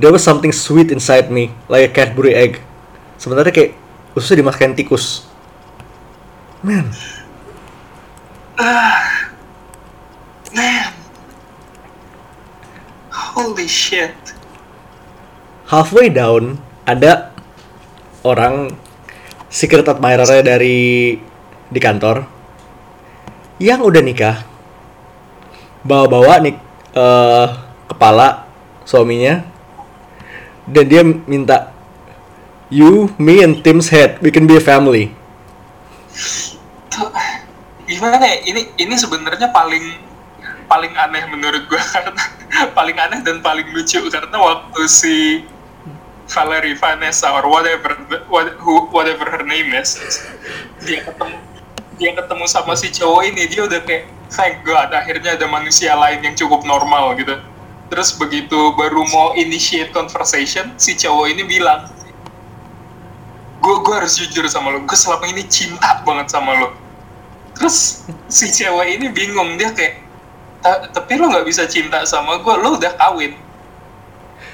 [0.00, 2.58] there was something sweet inside me like a Cadbury egg.
[3.22, 3.70] Sebenarnya kayak
[4.18, 5.30] ususnya dimasukkan tikus.
[6.66, 6.90] Man,
[10.56, 10.92] Man.
[13.12, 14.26] Holy shit.
[15.66, 17.34] halfway down ada
[18.22, 18.70] orang
[19.50, 21.18] secret admirer dari
[21.66, 22.22] di kantor
[23.58, 24.46] yang udah nikah
[25.82, 26.54] bawa-bawa nih
[26.94, 27.46] eh,
[27.90, 28.46] kepala
[28.86, 29.42] suaminya
[30.70, 31.74] dan dia minta
[32.70, 35.10] you me and Tim's head we can be a family
[37.86, 38.42] gimana ya?
[38.44, 40.02] Ini ini sebenarnya paling
[40.66, 42.24] paling aneh menurut gua karena
[42.74, 45.46] paling aneh dan paling lucu karena waktu si
[46.26, 47.94] Valerie Vanessa or whatever
[48.26, 49.94] what, who, whatever her name is
[50.82, 51.38] dia ketemu
[51.96, 56.20] dia ketemu sama si cowok ini dia udah kayak thank god akhirnya ada manusia lain
[56.20, 57.38] yang cukup normal gitu.
[57.86, 61.86] Terus begitu baru mau initiate conversation si cowok ini bilang
[63.62, 66.68] gue gue harus jujur sama lo gue selama ini cinta banget sama lo
[67.56, 70.04] terus si cewek ini bingung dia kayak
[70.60, 73.32] "Ta- tapi lo nggak bisa cinta sama gue lo udah kawin.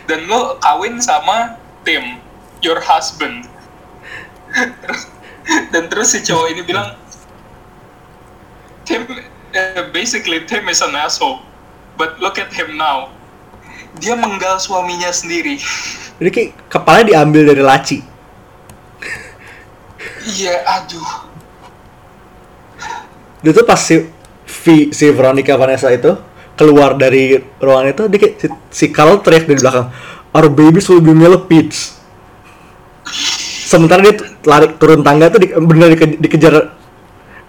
[0.06, 2.18] Dan lo kawin sama Tim
[2.62, 3.46] your husband.
[5.74, 6.94] Dan terus si cowok ini bilang
[8.86, 9.06] Tim
[9.50, 11.42] eh, basically Tim is an asshole
[11.98, 13.10] but look at him now.
[13.98, 15.60] Dia menggal suaminya sendiri.
[16.16, 17.98] Jadi kayak kepalanya diambil dari laci.
[20.22, 21.31] Iya aduh
[23.42, 24.06] dia tuh pas si
[24.42, 26.14] V, si Veronica Vanessa itu
[26.54, 29.86] keluar dari ruangan itu dia kayak si, si Carl teriak dari belakang
[30.32, 31.98] our babies will be millipedes
[33.72, 36.54] sementara dia lari turun tangga tuh di, bener dike- dikejar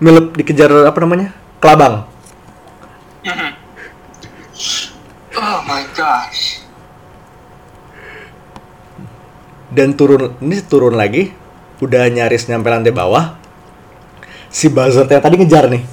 [0.03, 1.31] milip dikejar apa namanya?
[1.63, 2.07] Kelabang.
[3.23, 3.51] Mhm.
[5.39, 6.59] oh my gosh.
[9.73, 11.33] Dan turun ini turun lagi
[11.81, 13.35] udah nyaris nyampe lantai bawah
[14.53, 15.83] si Buzzard yang tadi ngejar nih.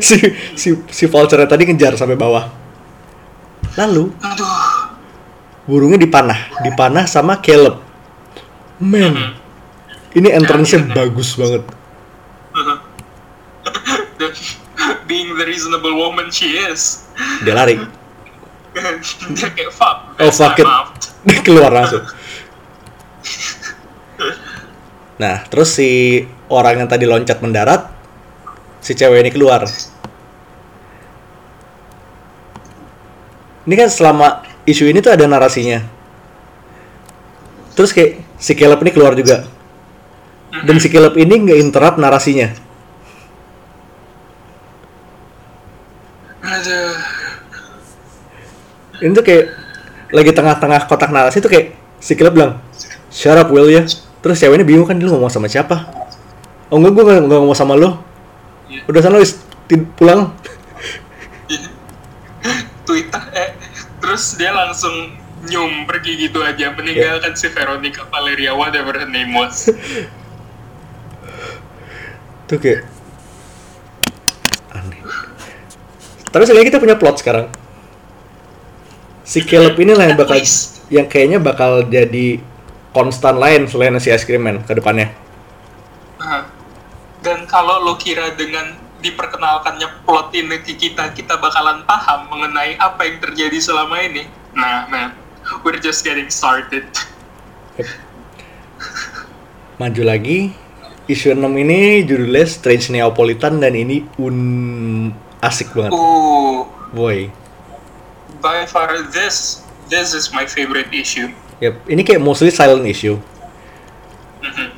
[0.00, 0.16] Si
[0.56, 2.48] si si vulture tadi ngejar sampai bawah.
[3.76, 4.08] Lalu
[5.68, 6.64] burungnya dipanah.
[6.64, 7.76] Dipanah sama Caleb.
[8.80, 9.42] Man
[10.12, 11.64] ini entrance-nya bagus banget.
[15.08, 17.04] Being the reasonable woman she is,
[17.44, 17.80] dia lari.
[19.36, 20.16] Dia kayak fuck.
[20.16, 20.64] oh fuck it.
[20.64, 22.02] I'm out." dia keluar langsung
[25.22, 27.86] nah terus si orang yang tadi loncat mendarat
[28.82, 29.62] si cewek ini keluar.
[33.62, 35.86] Ini kan selama isu ini tuh ada narasinya.
[37.78, 39.46] Terus kayak si Caleb ini keluar juga.
[40.66, 42.50] Dan si Caleb ini nggak interrupt narasinya.
[48.98, 49.46] Ini tuh kayak
[50.10, 52.52] lagi tengah-tengah kotak narasi tuh kayak si Caleb bilang
[53.14, 53.86] shut up will ya
[54.22, 55.82] terus cewek ini bingung kan lu ngomong sama siapa?
[56.70, 57.98] Oh enggak gue nggak ngomong sama lo
[58.72, 58.88] Iya.
[58.88, 59.20] udah sana
[59.68, 60.32] tid- pulang.
[62.82, 63.50] Twitter eh
[64.00, 69.68] terus dia langsung nyum pergi gitu aja meninggalkan si Veronica Valeria whatever her name was.
[72.48, 72.88] Tuh kayak
[74.72, 75.00] aneh.
[76.28, 77.46] Tapi sebenarnya kita punya plot sekarang.
[79.22, 80.38] Si Caleb ini lah yang bakal
[80.88, 82.40] yang kayaknya bakal jadi
[82.92, 85.10] konstan lain selain si Ice Cream Man ke depannya.
[86.20, 86.46] Nah,
[87.24, 93.02] dan kalau lo kira dengan diperkenalkannya plot ini ke kita kita bakalan paham mengenai apa
[93.02, 94.30] yang terjadi selama ini.
[94.54, 95.10] Nah man
[95.66, 96.86] we're just getting started.
[99.82, 100.54] Maju lagi.
[101.10, 104.38] Isu 6 ini judulnya Strange Neapolitan dan ini un
[105.42, 105.90] asik banget.
[105.90, 107.26] Oh boy.
[108.38, 113.18] By far this this is my favorite issue Yep, ini kayak mostly silent issue.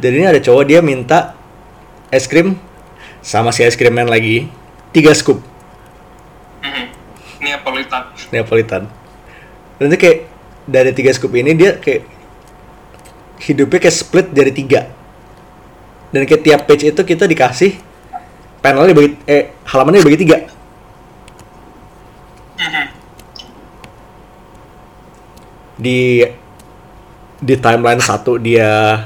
[0.00, 1.32] Jadi ini ada cowok dia minta
[2.12, 2.60] es krim
[3.24, 4.46] sama si es krim man lagi
[4.92, 5.40] tiga scoop
[6.60, 6.84] Mhm.
[7.40, 8.82] Neapolitan Neapolitan.
[9.80, 10.18] Dan itu kayak
[10.68, 12.04] dari tiga scoop ini dia kayak
[13.48, 14.92] hidupnya kayak split dari tiga.
[16.12, 17.74] Dan kayak tiap page itu kita dikasih
[18.60, 20.38] panelnya dibagi eh halamannya dibagi tiga.
[22.60, 22.84] Mhm.
[25.80, 25.98] Di
[27.44, 29.04] di timeline satu dia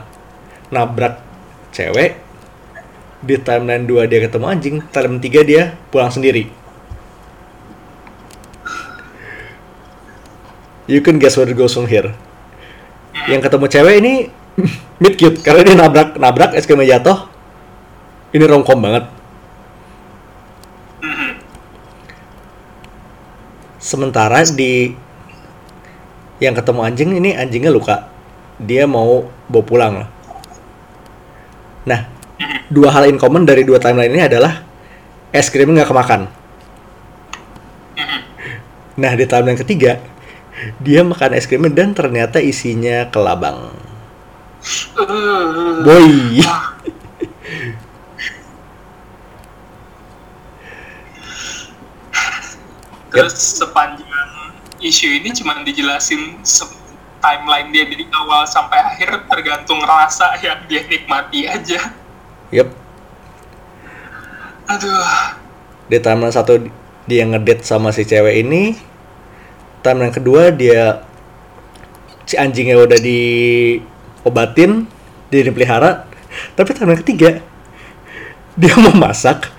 [0.71, 1.19] nabrak
[1.75, 2.15] cewek,
[3.19, 6.47] di timeline 2 dia ketemu anjing, timeline 3 dia pulang sendiri.
[10.87, 12.15] You can guess where it goes from here.
[13.27, 14.15] Yang ketemu cewek ini
[15.03, 17.27] mid cute karena dia nabrak nabrak es krimnya jatuh.
[18.31, 19.05] Ini romcom banget.
[23.83, 24.93] Sementara di
[26.39, 28.18] yang ketemu anjing ini anjingnya luka.
[28.59, 29.95] Dia mau bawa pulang.
[31.87, 32.01] Nah,
[32.69, 34.67] dua hal in common dari dua timeline ini adalah
[35.31, 36.23] es krimnya nggak kemakan.
[38.99, 40.03] Nah, di timeline ketiga,
[40.83, 43.71] dia makan es krimnya dan ternyata isinya kelabang.
[45.87, 46.43] Boy.
[53.09, 54.31] Terus sepanjang
[54.83, 56.43] isu ini cuma dijelasin
[57.19, 61.93] timeline dia dari awal sampai akhir tergantung rasa yang dia nikmati aja.
[62.55, 62.69] Yep.
[64.69, 65.37] Aduh.
[65.89, 66.61] Di timeline satu
[67.09, 68.77] dia ngedate sama si cewek ini.
[69.83, 71.05] Timeline kedua dia
[72.29, 74.85] si anjingnya udah diobatin,
[75.33, 76.05] dia dipelihara.
[76.55, 77.41] Tapi timeline ketiga
[78.59, 79.55] dia mau masak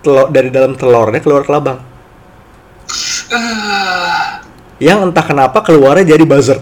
[0.00, 1.84] telur dari dalam telurnya keluar kelabang.
[3.28, 4.45] Uh,
[4.76, 6.60] Yang entah kenapa keluarnya jadi buzzard.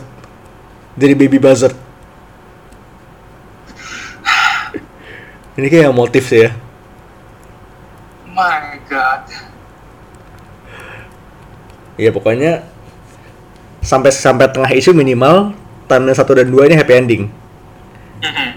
[0.94, 1.74] Jadi baby buzzard.
[5.54, 6.50] Ini kayak motif sih ya.
[8.34, 9.22] my god.
[11.94, 12.66] Ya pokoknya
[13.78, 15.54] sampai sampai tengah isu minimal
[15.86, 17.22] timeline 1 dan 2 ini happy ending.
[18.18, 18.48] Mhm.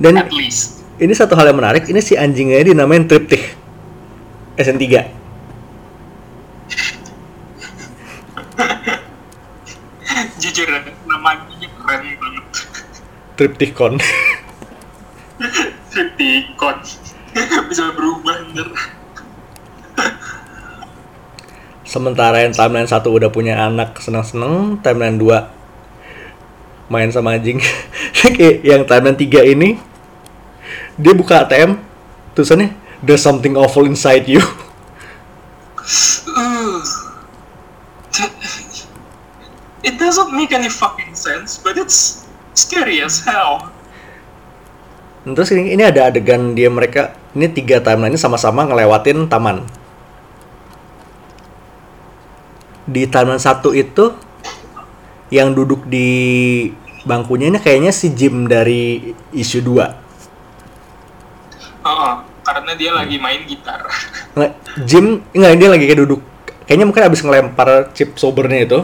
[0.00, 0.80] Dan At least.
[0.96, 3.52] ini satu hal yang menarik, ini si anjingnya dinamain Triptych.
[4.56, 5.12] SN3.
[10.40, 10.68] Jujur,
[11.04, 11.44] namanya
[11.84, 12.44] keren banget.
[13.36, 14.00] Triptychon.
[15.92, 16.76] Triptychon.
[17.68, 18.68] Bisa berubah ntar.
[21.86, 27.62] Sementara yang timeline 1 udah punya anak seneng-seneng, timeline 2 main sama anjing.
[28.66, 29.70] Yang timeline 3 ini
[30.96, 31.76] dia buka ATM
[32.32, 32.72] tulisannya
[33.04, 34.40] there's something awful inside you.
[36.32, 36.80] Uh.
[39.86, 42.25] It doesn't make any fucking sense, but it's
[42.56, 43.68] scary as hell.
[45.26, 49.66] Terus ini, ini ada adegan dia mereka ini tiga timeline ini sama-sama ngelewatin taman.
[52.88, 54.14] Di timeline satu itu
[55.28, 56.70] yang duduk di
[57.04, 60.06] bangkunya ini kayaknya si Jim dari isu 2
[61.86, 63.82] Heeh, karena dia lagi main gitar.
[64.38, 64.52] Nggak,
[64.86, 66.22] Jim enggak dia lagi kayak duduk
[66.66, 68.78] kayaknya mungkin abis ngelempar chip sobernya itu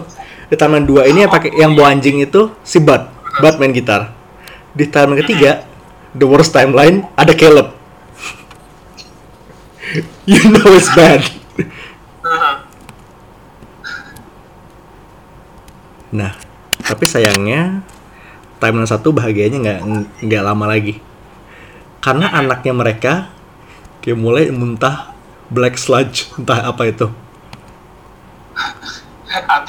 [0.48, 4.12] di taman dua ini yang pakai yang bawa anjing itu si Bud Bud main gitar.
[4.76, 5.64] Di taman ketiga
[6.12, 7.72] the worst timeline ada Caleb.
[10.28, 11.24] You know it's bad.
[16.12, 16.36] Nah
[16.84, 17.80] tapi sayangnya
[18.60, 19.80] timeline satu bahagianya nggak
[20.28, 21.00] nggak lama lagi.
[22.04, 23.32] Karena anaknya mereka
[24.04, 25.16] kayak mulai muntah
[25.48, 27.08] black sludge entah apa itu.
[29.48, 29.64] An-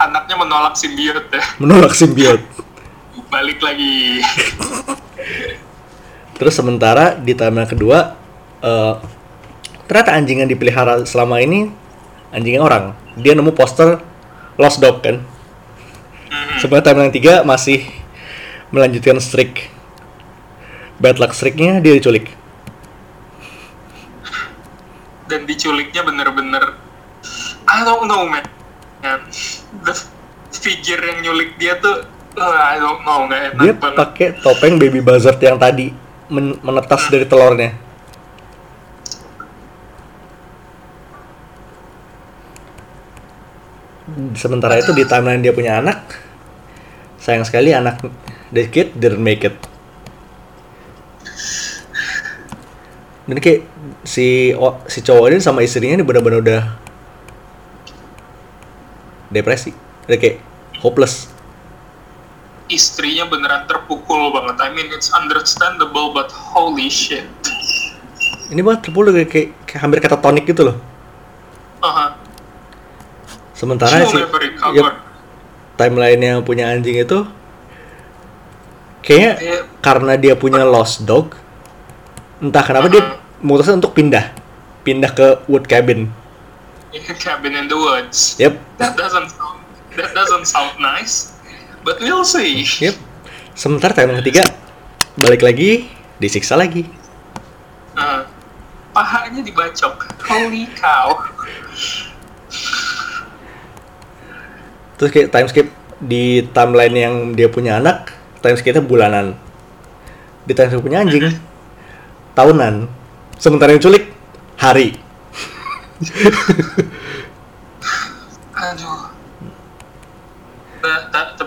[0.00, 1.42] anaknya menolak simbiot ya.
[1.60, 2.40] menolak simbiot
[3.26, 4.22] Balik lagi.
[6.36, 8.14] Terus sementara di timeline kedua,
[8.60, 8.94] eh,
[9.88, 11.72] ternyata anjing yang dipelihara selama ini
[12.30, 12.84] anjingnya orang.
[13.16, 13.98] Dia nemu poster
[14.60, 15.24] Lost Dog kan.
[16.60, 17.84] Sebenarnya timeline tiga masih
[18.72, 19.68] melanjutkan streak.
[20.96, 22.32] Bad luck streaknya dia diculik.
[25.28, 26.80] Dan diculiknya bener-bener
[27.66, 28.44] I don't know man.
[29.04, 29.20] Man,
[29.84, 29.92] The
[30.56, 35.00] figure yang nyulik dia tuh uh, I don't know nggak enak Dia pakai topeng baby
[35.00, 35.88] buzzard yang tadi
[36.28, 37.72] men- menetas dari telurnya.
[44.38, 45.98] Sementara itu di timeline dia punya anak,
[47.18, 47.98] sayang sekali anak
[48.54, 49.56] the kid didn't make it.
[53.26, 53.66] Dan kayak
[54.06, 56.62] si o- si cowok ini sama istrinya ini benar-benar udah
[59.34, 59.74] depresi,
[60.06, 60.38] udah kayak
[60.78, 61.35] hopeless.
[62.66, 64.58] Istrinya beneran terpukul banget.
[64.58, 67.26] I mean it's understandable but holy shit.
[68.46, 70.76] Ini banget terpuluh kayak, kayak, kayak hampir katatonik gitu loh.
[71.78, 72.10] Uh-huh.
[73.54, 74.74] Sementara She'll si never recover.
[74.74, 74.94] yep,
[75.74, 77.24] timeline yang punya anjing itu
[79.00, 81.38] kayaknya Dia- karena dia punya lost dog,
[82.42, 83.02] entah kenapa dia
[83.38, 84.34] memutuskan untuk pindah,
[84.82, 86.10] pindah ke wood cabin.
[87.22, 88.34] Cabin in the woods.
[88.40, 89.60] Yep, That doesn't sound,
[90.00, 91.35] that doesn't sound nice.
[91.86, 92.66] But we'll see.
[92.82, 92.98] yep.
[93.54, 94.42] Sementara timeline ketiga
[95.14, 95.86] balik lagi,
[96.18, 96.82] disiksa lagi.
[97.94, 98.26] Uh,
[98.90, 100.10] pahanya dibacok.
[100.26, 101.14] Holy cow.
[104.98, 105.70] Terus kayak time skip
[106.02, 108.10] di timeline yang dia punya anak,
[108.42, 109.38] time skipnya bulanan.
[110.42, 111.38] Di time skip punya anjing,
[112.34, 112.90] tahunan.
[113.38, 114.10] Sementara yang culik,
[114.58, 114.98] hari.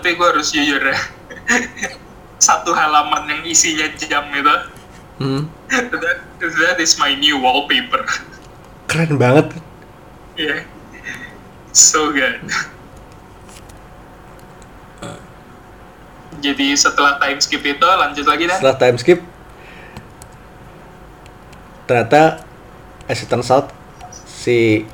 [0.00, 0.96] tapi gue harus jujur ya.
[2.48, 4.56] Satu halaman yang isinya jam itu,
[5.20, 5.52] Hmm.
[5.68, 8.08] that, that is my new wallpaper.
[8.88, 9.52] Keren banget.
[10.40, 10.64] Yeah.
[11.76, 12.40] So good.
[16.40, 19.20] Jadi setelah time skip itu lanjut lagi dan Setelah time skip,
[21.84, 22.40] ternyata
[23.04, 23.68] as it turns out,
[24.24, 24.88] si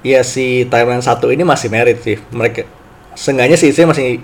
[0.00, 2.16] ya si timeline satu ini masih merit sih.
[2.32, 2.64] Mereka
[3.14, 4.20] seenggaknya si istri masih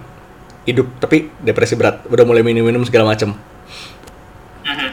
[0.69, 3.33] hidup tapi depresi berat, udah mulai minum-minum segala macem.
[4.65, 4.91] Mhm.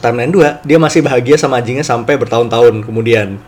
[0.00, 3.40] Timeline 2, dia masih bahagia sama anjingnya sampai bertahun-tahun kemudian.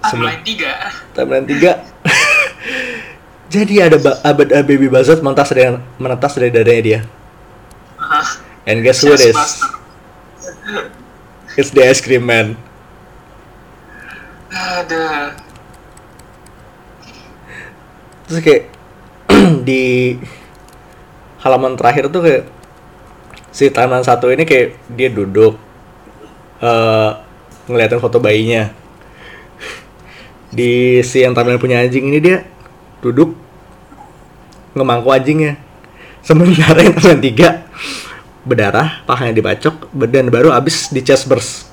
[0.00, 0.72] timeline tiga
[1.12, 1.76] Timeline 3
[3.54, 7.00] Jadi ada ba- abad uh, baby buzzard menetas dari menetas dari dadanya dia.
[7.98, 8.38] Hah?
[8.62, 9.34] And guess who it is?
[11.58, 12.54] It's the ice cream man.
[14.54, 15.34] Ada.
[18.30, 18.62] Terus kayak
[19.66, 20.14] di
[21.42, 22.46] halaman terakhir tuh kayak
[23.50, 25.58] si timeline satu ini kayak dia duduk
[26.62, 27.10] eh
[27.66, 28.70] ngeliatin foto bayinya.
[30.54, 32.46] Di si yang timeline punya anjing ini dia
[33.02, 33.34] duduk
[34.78, 35.58] ngemangku anjingnya.
[36.22, 37.48] Sementara yang timeline tiga
[38.46, 41.66] berdarah, pahanya dibacok, dan baru abis di chest burst.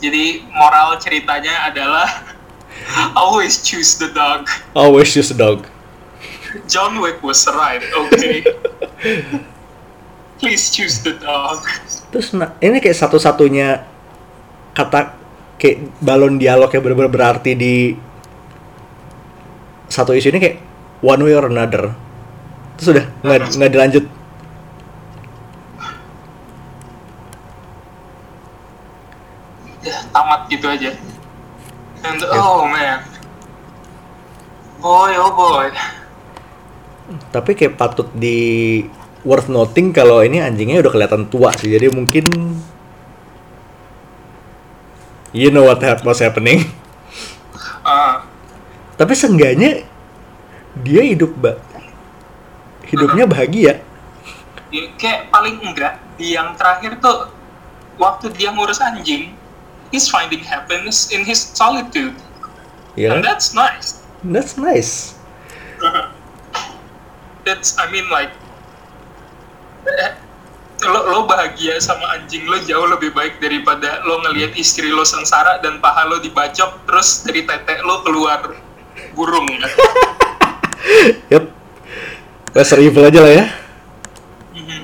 [0.00, 2.08] Jadi moral ceritanya adalah
[3.16, 4.48] always choose the dog.
[4.74, 5.66] Always use a dog.
[6.64, 8.44] John Wick was right, okay?
[10.40, 11.64] Please choose the dog.
[12.12, 13.84] Terus nah, ini kayak satu-satunya
[14.76, 15.16] kata
[15.56, 17.96] kayak balon dialog yang benar-benar berarti di
[19.88, 20.58] satu isu ini kayak
[21.00, 21.92] one way or another.
[22.76, 24.04] Terus udah nggak nggak dilanjut.
[29.86, 30.90] Ya, tamat gitu aja.
[32.06, 33.02] And oh man.
[34.78, 35.74] Boy, oh boy.
[37.34, 38.82] Tapi kayak patut di
[39.26, 41.74] worth noting kalau ini anjingnya udah kelihatan tua sih.
[41.74, 42.24] Jadi mungkin
[45.34, 46.64] you know what what's happening.
[47.86, 48.26] Ah,
[48.98, 49.86] Tapi seenggaknya
[50.82, 51.54] dia hidup ba
[52.82, 53.78] hidupnya bahagia.
[54.74, 57.30] ya, kayak paling enggak di yang terakhir tuh
[57.94, 59.35] waktu dia ngurus anjing,
[59.90, 62.14] he's finding happiness in his solitude,
[62.96, 64.02] Ya and that's nice.
[64.24, 65.14] That's nice.
[67.46, 68.34] That's I mean like
[70.90, 75.62] lo lo bahagia sama anjing lo jauh lebih baik daripada lo ngelihat istri lo sengsara
[75.62, 78.50] dan paha lo dibacok terus dari tetek lo keluar
[79.14, 79.72] burung kan?
[81.32, 81.44] Yep.
[82.56, 83.46] Lesser evil aja lah ya.
[84.56, 84.82] Mhm.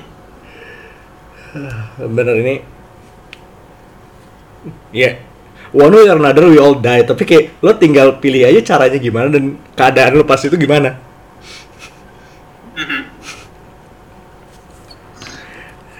[2.13, 2.55] Bener ini.
[4.95, 5.19] Ya.
[5.73, 7.01] One way or another we all die.
[7.01, 10.97] Tapi kayak lo tinggal pilih aja caranya gimana dan keadaan lo pas itu gimana.
[12.77, 13.01] Mhm.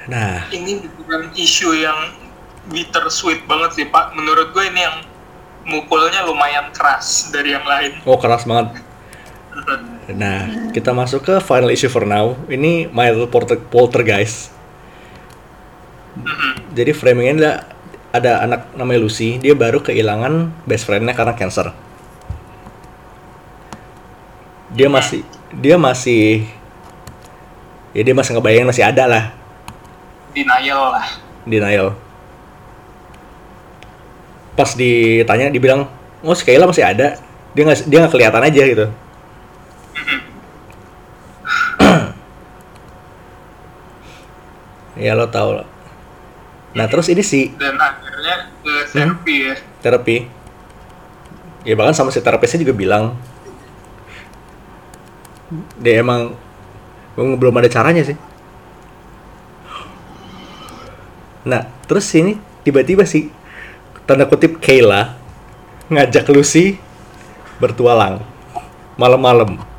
[0.04, 2.12] Nah, ini bukan isu yang
[2.70, 4.98] bittersweet banget sih pak menurut gue ini yang
[5.68, 8.80] mukulnya lumayan keras dari yang lain oh keras banget.
[10.12, 12.36] Nah, kita masuk ke final issue for now.
[12.50, 14.52] Ini My Little Polter Poltergeist.
[16.18, 16.76] Mhm.
[16.76, 17.58] Jadi framingnya adalah
[18.14, 21.74] ada anak namanya Lucy, dia baru kehilangan best friendnya karena cancer.
[24.70, 26.46] Dia masih dia masih
[27.94, 29.34] ya dia masih ngebayangin masih ada lah
[30.34, 31.06] denial lah
[31.46, 31.94] denial.
[34.54, 35.90] Pas ditanya dibilang,
[36.22, 37.18] "Oh, si Kayla masih ada."
[37.54, 38.86] Dia nggak dia nggak kelihatan aja gitu.
[45.06, 45.73] ya lo tau lah.
[46.74, 49.56] Nah terus ini si dan akhirnya ke terapi ya.
[49.82, 50.18] Terapi.
[51.64, 53.16] Ya bahkan sama si terapisnya juga bilang
[55.78, 56.34] dia emang
[57.14, 58.18] emang belum ada caranya sih.
[61.46, 63.30] Nah terus ini tiba-tiba sih
[64.10, 65.16] tanda kutip Kayla
[65.94, 66.82] ngajak Lucy
[67.62, 68.26] bertualang
[68.98, 69.74] malam-malam.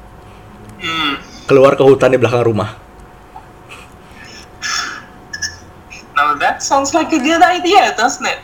[0.84, 1.16] Hmm.
[1.48, 2.76] keluar ke hutan di belakang rumah
[6.12, 8.40] now that sounds like a good idea doesn't it?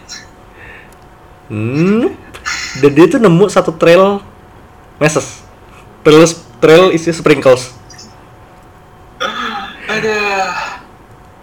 [1.49, 2.13] Hmm.
[2.85, 4.21] Dan dia tuh nemu satu trail
[5.01, 5.41] meses
[6.05, 6.29] trail
[6.61, 7.73] trail isi sprinkles.
[9.89, 10.19] Ada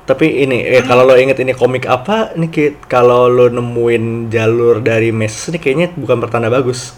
[0.07, 4.80] Tapi ini, eh, kalau lo inget ini komik apa, ini kayak kalau lo nemuin jalur
[4.80, 6.95] dari Meses ini kayaknya bukan pertanda bagus.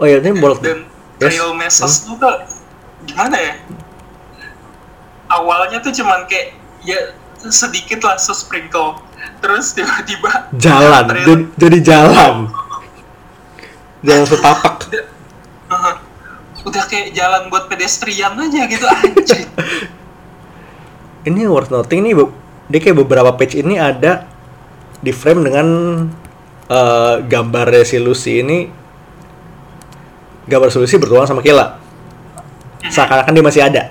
[0.00, 0.64] Oh iya, ini bolot.
[0.64, 0.88] dan
[1.20, 1.36] Yes.
[1.36, 2.32] trail messes tuh tuh
[3.04, 3.52] gimana ya
[5.40, 6.52] awalnya tuh cuman kayak
[6.84, 9.00] ya sedikit lah sprinkle
[9.40, 12.34] terus tiba-tiba Jalan, jadi, jadi jalan.
[14.04, 14.88] Jalan setapak.
[14.88, 15.04] udah,
[15.72, 15.96] uh,
[16.68, 19.48] udah kayak jalan buat pedestrian aja gitu anjir
[21.28, 22.16] Ini worth noting nih,
[22.72, 24.24] dia kayak beberapa page ini ada
[25.04, 25.68] di frame dengan
[26.64, 28.64] eh, gambar si Lucy ini.
[30.48, 31.76] Gambar si Lucy bertualang sama Kela
[32.88, 33.82] seakan-akan dia masih ada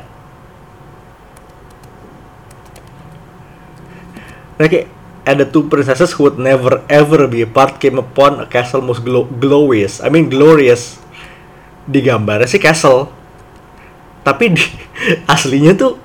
[4.59, 4.91] Kayak
[5.23, 9.07] and the two princesses who would never ever be apart came upon a castle most
[9.07, 10.99] glo- glorious I mean glorious
[11.87, 13.07] di gambarnya sih castle.
[14.21, 14.63] Tapi di
[15.33, 15.95] aslinya tuh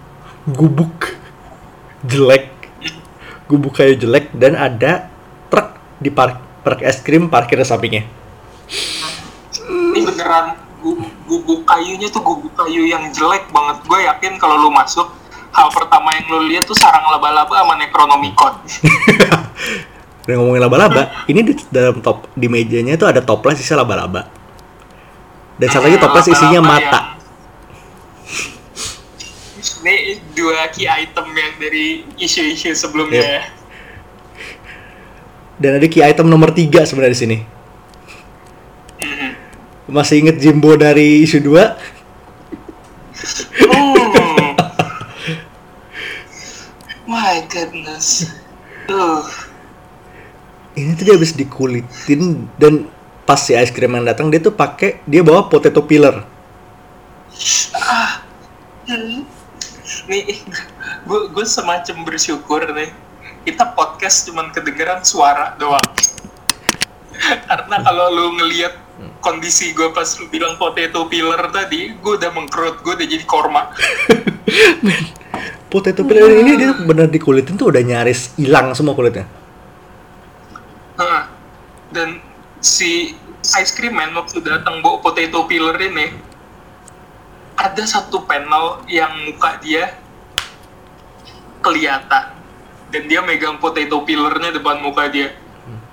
[0.47, 1.19] gubuk
[2.07, 2.47] jelek.
[3.45, 5.11] Gubuk kayu jelek dan ada
[5.51, 8.07] truk di park park es krim parkir di sampingnya.
[9.67, 13.83] Ini beneran gu- gubuk kayunya tuh gubuk kayu yang jelek banget.
[13.85, 15.11] Gue yakin kalau lu masuk
[15.55, 18.53] hal pertama yang lu lihat tuh sarang laba-laba sama Necronomicon
[20.27, 24.27] dan ngomongin laba-laba ini di dalam top di mejanya itu ada toples isi laba-laba
[25.55, 27.15] dan satu lagi toples isinya mata
[29.85, 29.95] ini
[30.33, 31.87] dua key item yang dari
[32.17, 33.43] isu-isu sebelumnya Yep.
[35.55, 37.39] dan ada key item nomor tiga sebenarnya di sini
[38.97, 39.31] Mhm.
[39.87, 41.95] masih inget Jimbo dari isu 2
[43.55, 44.24] Hmm.
[47.15, 48.27] My goodness.
[48.91, 49.23] Uh,
[50.75, 52.91] ini tuh dia habis dikulitin dan
[53.23, 56.27] pas si ice cream yang datang dia tuh pakai dia bawa potato peeler
[58.85, 59.25] hmm.
[60.11, 60.43] nih,
[61.07, 62.91] gue gue semacam bersyukur nih.
[63.47, 65.87] Kita podcast cuman kedengeran suara doang.
[67.47, 68.75] Karena kalau lu ngelihat
[69.23, 73.71] kondisi gue pas lu bilang potato peeler tadi, gue udah mengkerut, gue udah jadi korma.
[75.75, 79.27] potato peeler ini dia bener dikulitin tuh udah nyaris hilang semua kulitnya.
[80.95, 81.25] Heeh.
[81.91, 82.23] Dan
[82.63, 86.15] si ice cream man waktu datang bawa potato peeler ini
[87.59, 89.99] ada satu panel yang muka dia
[91.59, 92.31] kelihatan.
[92.95, 95.35] Dan dia megang potato peelernya depan muka dia.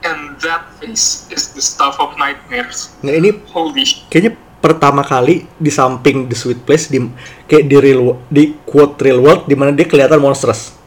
[0.06, 2.94] And that face is the stuff of nightmares.
[3.02, 7.02] Nah ini holy shit kayaknya pertama kali di samping The Sweet Place di
[7.50, 10.78] kayak di real di quote real world di mana dia kelihatan monstrous.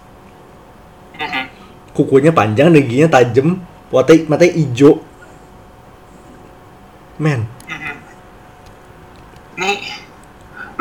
[1.95, 4.99] Kukunya panjang, giginya tajam, matanya matanya hijau.
[7.15, 7.47] Man,
[9.55, 9.79] nih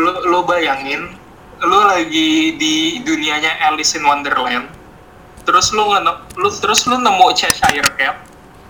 [0.01, 1.13] lo lo bayangin
[1.61, 4.67] lo lagi di dunianya Alice in Wonderland
[5.45, 5.99] terus lo nge
[6.35, 8.17] lo terus lo nemu Cheshire Cat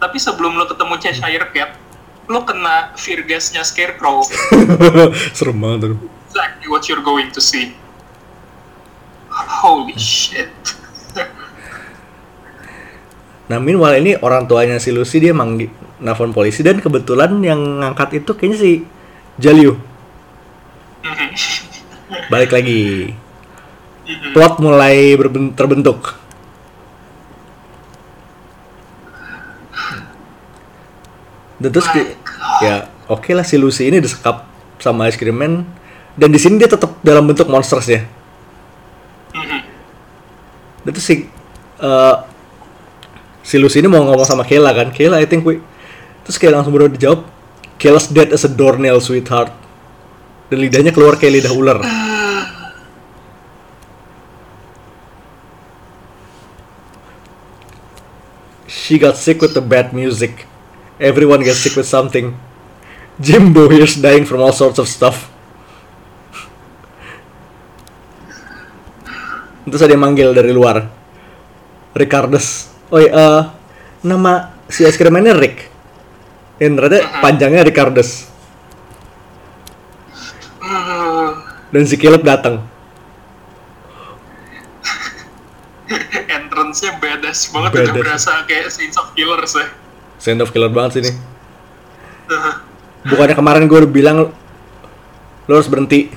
[0.03, 1.80] tapi sebelum lo ketemu Cheshire Cat
[2.28, 4.24] lo kena fear gasnya Scarecrow
[5.38, 5.99] serem banget.
[6.30, 7.76] exactly what you're going to see
[9.30, 10.51] holy shit
[13.43, 15.67] Nah, meanwhile ini orang tuanya si Lucy dia manggil
[15.99, 18.71] nelfon polisi dan kebetulan yang ngangkat itu kayaknya si
[19.36, 19.76] Jalio.
[21.03, 21.28] Mhm.
[22.32, 23.11] Balik lagi.
[24.07, 24.32] Mhm.
[24.32, 25.11] Plot mulai
[25.53, 26.15] terbentuk.
[31.70, 32.11] Terus di-
[32.66, 34.43] ya oke lah si Lucy ini disekap
[34.82, 35.64] sama Ice Cream Man
[36.18, 38.01] dan di sini dia tetap dalam bentuk monsters ya.
[40.84, 41.16] Dan terus si
[41.80, 42.16] eh,
[43.39, 45.64] si Lucy ini mau ngomong sama Kayla kan, Kayla I think we
[46.28, 47.24] terus kayak langsung baru dijawab
[47.80, 49.51] Kayla's dead as a doornail sweetheart
[50.51, 51.80] dan lidahnya keluar kayak lidah ular.
[58.68, 60.47] She got sick with the bad music.
[61.03, 62.31] Everyone gets sick with something.
[63.19, 65.27] Jimbo here's dying from all sorts of stuff.
[69.67, 70.87] Terus ada yang manggil dari luar.
[71.91, 72.71] Ricardus.
[72.87, 73.41] Oh iya, eh,
[74.07, 75.67] nama si es krimnya Rick.
[76.63, 78.31] Yang ternyata panjangnya Ricardus.
[81.73, 82.63] Dan si Caleb datang.
[86.37, 88.01] entrance-nya badass banget udah Badass.
[88.07, 89.67] berasa kayak Saints of Killers ya
[90.24, 91.11] Send of killer banget sih ini.
[92.32, 92.53] Mhm.
[93.11, 94.17] Bukannya kemarin gue udah bilang
[95.43, 96.07] lo harus berhenti.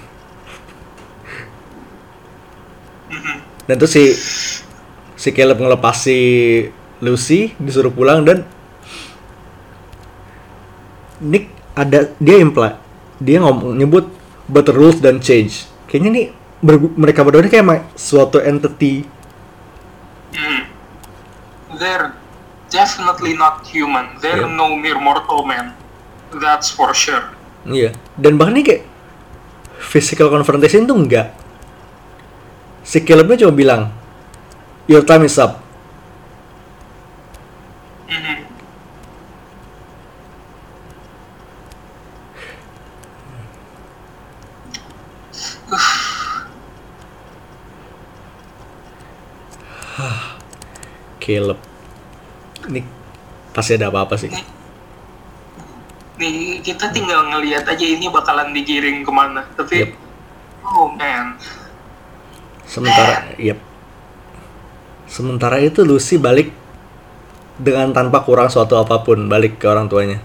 [3.66, 4.04] Dan terus si
[5.18, 6.18] si Caleb ngelepas si
[7.02, 8.46] Lucy disuruh pulang dan
[11.18, 12.78] Nick ada dia imply
[13.18, 14.06] dia ngomong nyebut
[14.46, 15.66] but rules dan change.
[15.90, 16.26] Kayaknya nih
[16.62, 19.02] ber- mereka berdua ini kayak suatu entity
[20.30, 20.68] Hmm.
[21.74, 22.12] They're
[22.68, 24.18] definitely not human.
[24.20, 24.52] They're Yeah.
[24.52, 25.72] no mere mortal man.
[26.32, 27.22] That's for sure.
[27.66, 27.94] Iya.
[28.18, 28.82] Dan bahkan nih kayak
[29.78, 31.34] physical confrontation tuh enggak.
[32.86, 33.82] Si Calebnya cuma bilang,
[34.86, 35.58] Your time is up.
[38.06, 38.46] Mhm.
[51.20, 51.58] Caleb.
[52.66, 52.82] Ini
[53.50, 54.30] pasti ada apa-apa sih.
[56.16, 59.44] Nih kita tinggal ngelihat aja ini bakalan digiring ke mana.
[59.52, 59.90] Tapi, Yep.
[60.64, 61.36] oh man,
[62.66, 63.62] Sementara, yep.
[65.06, 66.50] Sementara itu Lucy balik
[67.56, 70.18] dengan tanpa kurang suatu apa pun balik ke orang tuanya.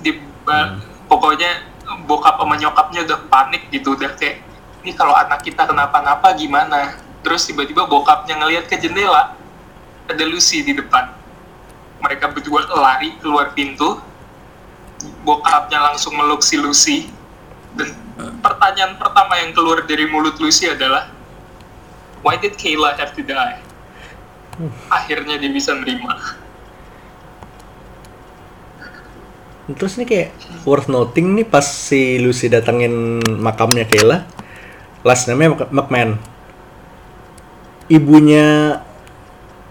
[0.00, 0.12] di
[0.44, 0.76] ba-
[1.08, 1.64] pokoknya
[2.04, 4.44] bokap sama nyokapnya udah panik gitu udah kayak
[4.84, 9.32] ini kalau anak kita kenapa-napa gimana terus tiba-tiba bokapnya ngelihat ke jendela
[10.04, 11.08] ada Lucy di depan.
[12.04, 13.96] Mereka berdua lari keluar pintu.
[15.24, 17.08] Bokapnya langsung meluk si Lucy.
[17.72, 17.96] Dan
[18.44, 21.08] pertanyaan pertama yang keluar dari mulut Lucy adalah
[22.20, 23.58] why did Kayla have to die?
[24.92, 26.14] Akhirnya dia bisa nerima.
[29.64, 30.28] Terus nih kayak
[30.68, 34.28] worth noting nih pas si Lucy datengin makamnya Kayla,
[35.00, 36.20] last namanya Mc- McMahon.
[37.90, 38.78] Ibunya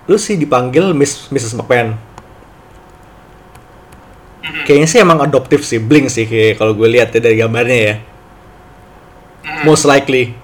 [0.05, 1.55] Lucy dipanggil Miss Mrs.
[1.57, 1.95] McMahon.
[4.63, 7.95] Kayaknya sih emang adoptive sibling sih kayak kalau gue lihat ya dari gambarnya ya.
[9.63, 10.35] Most likely.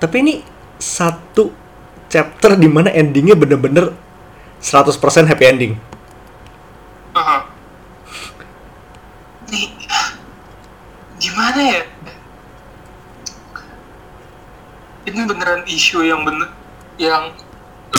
[0.00, 0.34] Tapi ini
[0.80, 1.52] satu
[2.08, 3.92] chapter di mana endingnya bener-bener
[4.60, 5.72] 100% happy ending.
[7.12, 7.44] Aha.
[9.52, 9.68] Nih,
[11.20, 11.80] gimana ya?
[15.08, 16.52] Ini beneran isu yang bener,
[17.00, 17.32] yang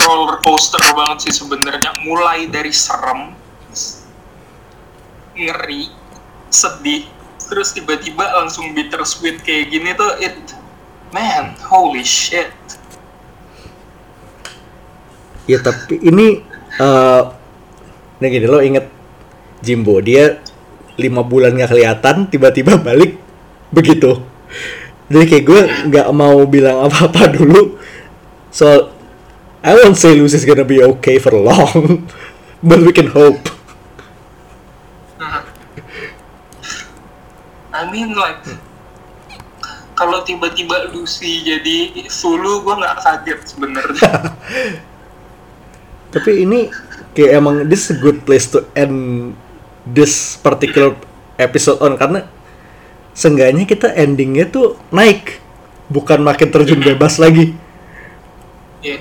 [0.06, 1.92] roller coaster banget sih sebenarnya.
[2.06, 3.34] Mulai dari serem,
[5.34, 5.90] ngeri,
[6.52, 7.08] sedih,
[7.50, 10.38] terus tiba-tiba langsung bittersweet kayak gini tuh, it,
[11.10, 12.54] man, holy shit.
[15.50, 16.46] Ya tapi ini
[16.78, 17.22] eh
[18.22, 18.86] nah gini lo inget
[19.58, 20.38] Jimbo dia
[20.94, 23.18] lima bulan nggak kelihatan tiba-tiba balik
[23.74, 24.22] begitu
[25.12, 25.60] jadi kayak gue
[25.92, 27.76] nggak mau bilang apa-apa dulu
[28.48, 28.88] so
[29.62, 32.08] I won't say Lucy's gonna be okay for long
[32.66, 33.46] but we can hope.
[37.76, 38.40] I mean like
[39.92, 44.12] kalau tiba-tiba Lucy jadi Sulu gue nggak kaget sebenarnya.
[46.12, 46.68] tapi ini
[47.16, 49.32] kayak emang this is a good place to end
[49.88, 50.96] this particular
[51.40, 52.28] episode on karena
[53.12, 55.40] seenggaknya kita endingnya tuh naik.
[55.92, 57.52] Bukan makin terjun bebas lagi.
[58.82, 58.98] Iya.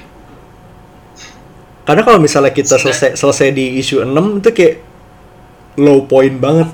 [1.81, 4.13] karena kalau misalnya kita selesai selesai di isu 6
[4.45, 4.75] itu kayak
[5.81, 6.69] low point banget.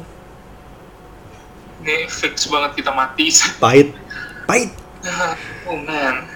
[1.88, 3.32] Ini fix banget kita mati.
[3.64, 3.96] pahit.
[4.44, 4.76] Pahit.
[5.64, 6.28] Oh man.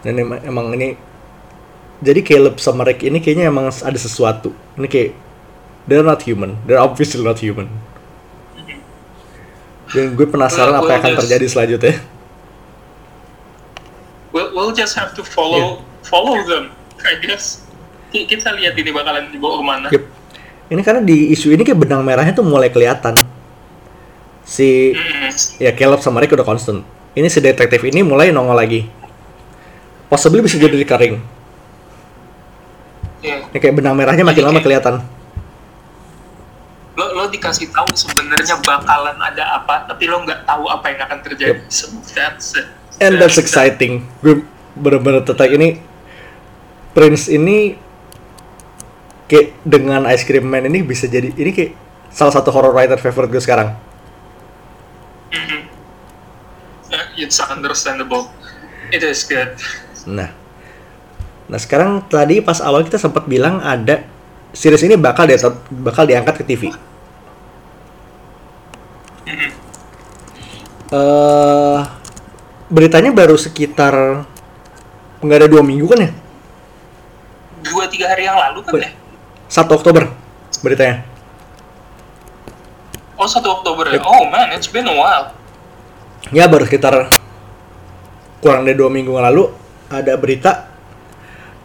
[0.00, 0.96] dan emang, emang ini
[2.00, 4.50] jadi Caleb sama Rick ini kayaknya emang ada sesuatu.
[4.74, 5.10] Ini kayak
[5.86, 6.58] they're not human.
[6.66, 7.70] They're obviously not human
[9.90, 11.22] dan gue penasaran Well, apa yang akan well, yes.
[11.26, 11.94] terjadi selanjutnya
[14.30, 16.70] We'll, we'll just have to follow follow them,
[17.02, 17.66] I guess.
[18.14, 19.86] Ki- Kita lihat ini bakalan dibawa ke mana.
[19.90, 20.04] Yep.
[20.70, 23.18] Ini karena di isu ini kayak benang merahnya tuh mulai kelihatan.
[24.46, 25.34] Si Mm-mm.
[25.58, 26.86] ya Caleb sama Rick udah constant.
[27.18, 28.86] Ini si detektif ini mulai nongol lagi.
[30.06, 31.18] Possibly bisa jadi recurring.
[33.26, 33.50] Iya.
[33.50, 35.02] Ini kayak benang merahnya makin lama kelihatan.
[37.00, 41.18] Lo, lo dikasih tahu sebenarnya bakalan ada apa, tapi lo nggak tahu apa yang akan
[41.24, 41.64] terjadi.
[41.64, 41.72] Yep.
[41.72, 42.68] So that's it.
[43.00, 44.04] And that's exciting.
[44.20, 44.44] Gue
[44.76, 45.80] bener-bener tertarik ini
[46.92, 47.80] Prince ini
[49.32, 51.72] kayak dengan Ice Cream Man ini bisa jadi ini kayak
[52.12, 53.72] salah satu horror writer favorite gue sekarang.
[55.32, 55.60] Mhm.
[56.92, 58.28] Uh, it's understandable.
[58.92, 59.56] It is good.
[60.04, 60.34] Nah,
[61.48, 64.04] nah sekarang tadi pas awal kita sempat bilang ada
[64.50, 65.36] series ini bakal di
[65.82, 66.62] bakal diangkat ke TV.
[69.30, 69.50] Mhm.
[70.90, 71.78] eh
[72.66, 74.26] beritanya baru sekitar
[75.22, 76.10] nggak ada dua minggu kan ya?
[77.62, 78.90] Dua tiga hari yang lalu kan ya?
[79.50, 80.10] 1 Oktober
[80.62, 81.02] beritanya.
[83.20, 84.00] Oh satu Oktober ya?
[84.00, 84.06] Yep.
[84.08, 85.34] Oh man, it's been a while.
[86.32, 87.12] Ya baru sekitar
[88.40, 89.52] kurang dari dua minggu yang lalu
[89.92, 90.69] ada berita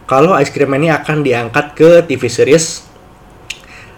[0.06, 2.86] kalau Ice Cream Man ini akan diangkat ke TV series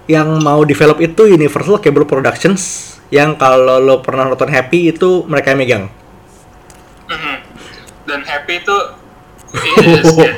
[0.09, 5.53] yang mau develop itu Universal Cable Productions yang kalau lo pernah nonton Happy itu mereka
[5.53, 5.85] yang megang.
[7.09, 7.37] Mhm.
[8.09, 8.77] Dan happy itu
[9.85, 10.35] is good.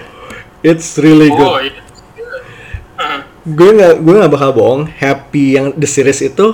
[0.67, 1.51] It's really good.
[1.51, 1.83] Oh, iya.
[3.01, 3.21] Mhm.
[3.57, 6.53] gue nggak gue nggak bakal bohong happy yang the series itu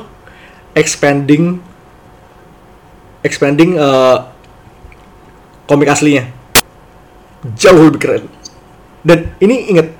[0.79, 1.59] expanding
[3.27, 4.19] expanding eh,
[5.67, 6.31] komik aslinya
[7.59, 8.25] jauh lebih keren
[9.07, 9.95] dan ini inget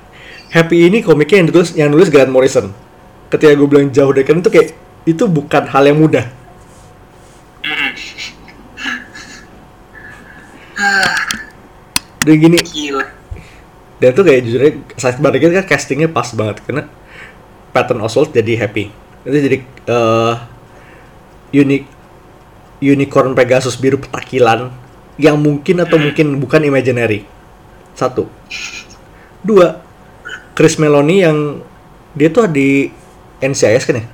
[0.51, 2.75] happy ini komiknya yang ditulis yang nulis Grant Morrison.
[3.31, 4.75] Ketika gue bilang jauh dari keren itu kayak
[5.07, 6.27] itu bukan hal yang mudah.
[12.27, 13.07] Dan gini Gila.
[13.97, 14.61] dan tuh kayak jujur
[14.99, 16.85] saat balik kan castingnya pas banget karena
[17.71, 18.91] Patton Oswalt jadi happy.
[19.23, 20.35] Itu jadi eh
[21.55, 21.83] unik
[22.83, 24.69] unicorn Pegasus biru petakilan
[25.15, 27.23] yang mungkin atau mungkin bukan imaginary.
[27.95, 28.27] Satu
[29.41, 29.81] dua
[30.53, 31.61] Chris Meloni yang
[32.13, 32.89] dia tuh di
[33.37, 34.07] NCIS kan ya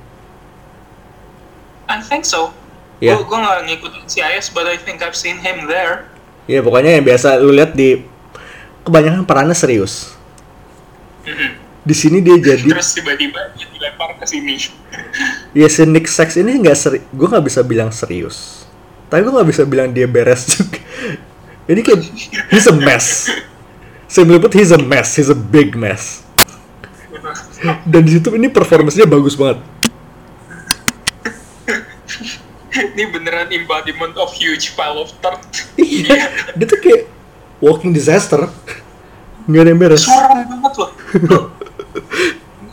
[1.84, 2.48] I think so.
[2.96, 3.20] Iya.
[3.20, 6.08] Gue gue nggak ngikutin CIS, but I think I've seen him there.
[6.44, 8.04] ya pokoknya yang biasa lu lihat di
[8.82, 10.12] kebanyakan perannya serius
[11.24, 11.56] Mhm.
[11.80, 14.60] di sini dia jadi Terus tiba-tiba dia dilempar ke sini.
[15.56, 18.66] Ya si Nick Sax ini nggak seri, gue nggak bisa bilang serius.
[19.06, 20.80] Tapi gue nggak bisa bilang dia beres juga.
[21.64, 22.00] Ini kayak
[22.50, 23.30] he's a mess.
[24.14, 26.22] Simply put he's a mess, he's a big mess.
[27.82, 29.58] Dan di situ ini performance-nya bagus banget.
[32.94, 35.42] Ini beneran embodiment of huge pile of dirt.
[35.74, 37.10] Iya, dia tuh kayak
[37.58, 38.46] walking disaster.
[39.50, 40.06] Nggak ada yang beres.
[40.06, 40.90] Suram banget loh.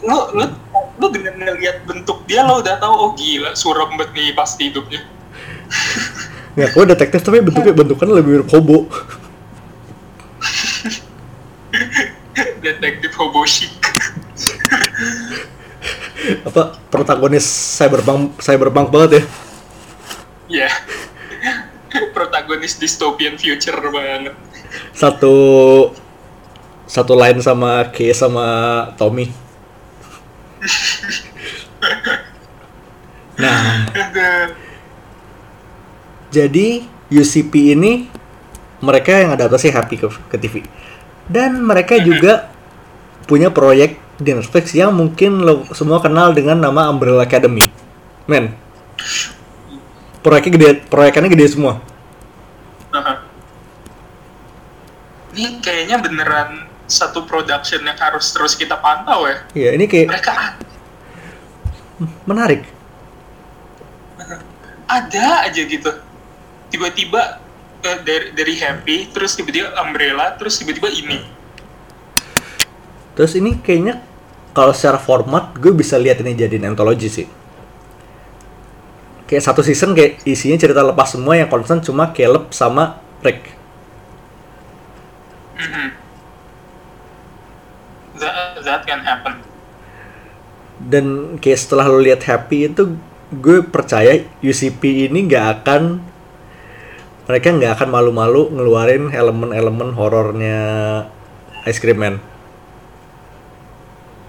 [0.06, 0.46] Lo, lo,
[1.02, 5.02] lo dengan ngeliat bentuk dia lo udah tahu oh gila suram banget nih pasti hidupnya.
[6.54, 8.86] Nggak, gue detektif tapi bentuknya bentukannya lebih mirip hobo.
[12.62, 13.74] Detektif hobo chic.
[16.48, 19.24] Apa protagonis cyberpunk cyberpunk banget ya.
[20.62, 20.70] Ya.
[22.14, 24.38] Protagonis dystopian future banget.
[24.94, 25.36] Satu
[26.86, 28.48] satu line sama Kay sama
[28.96, 29.28] Tommy.
[33.42, 33.90] Nah,
[36.30, 38.06] jadi UCP ini
[38.86, 40.62] mereka yang adaptasi Happy ke, ke TV.
[41.30, 42.50] Dan mereka juga
[43.30, 47.66] punya proyek di Netflix yang mungkin lo semua kenal dengan nama Umbrella Academy.
[48.30, 48.54] Men,
[50.22, 51.82] proyeknya gede proyekannya gede semua
[52.94, 53.24] Aha.
[55.32, 59.38] Ini kayaknya beneran satu production yang harus terus kita pantau ya.
[59.56, 60.34] iya ini kayak Mereka
[62.28, 62.62] menarik
[64.92, 65.88] ada aja gitu.
[66.68, 67.40] Tiba-tiba
[67.84, 71.20] eh, dari dari happy, terus tiba-tiba umbrella, terus tiba-tiba ini.
[73.12, 74.00] terus ini kayaknya
[74.56, 77.28] kalau secara format gue bisa lihat ini jadiin anthology sih
[79.28, 83.52] kayak satu season kayak isinya cerita lepas semua yang concern cuma Caleb sama Rick
[85.62, 85.94] Mhm.
[88.18, 88.34] That,
[88.66, 89.42] that can happen.
[90.82, 92.98] dan kayak setelah lo lihat happy itu
[93.30, 96.02] gue percaya UCP ini nggak akan
[97.24, 100.60] mereka nggak akan malu-malu ngeluarin elemen-elemen horornya
[101.66, 102.16] Ice Cream Man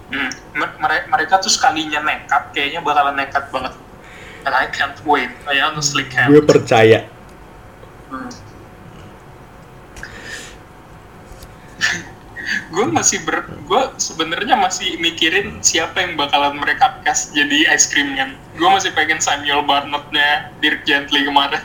[0.08, 0.28] Hmm.
[0.52, 3.72] Mer- mere- Mereka tuh sekalinya nekat, kayaknya bakalan nekat banget.
[4.44, 5.32] And I can't wait.
[5.48, 6.28] I honestly can't.
[6.28, 7.08] gue percaya
[8.12, 8.28] Hmm.
[12.76, 18.12] gue masih ber gue sebenarnya masih mikirin siapa yang bakalan mereka cast jadi ice cream
[18.12, 21.64] man gue masih pengen Samuel Barnett-nya Dirk Gently kemarin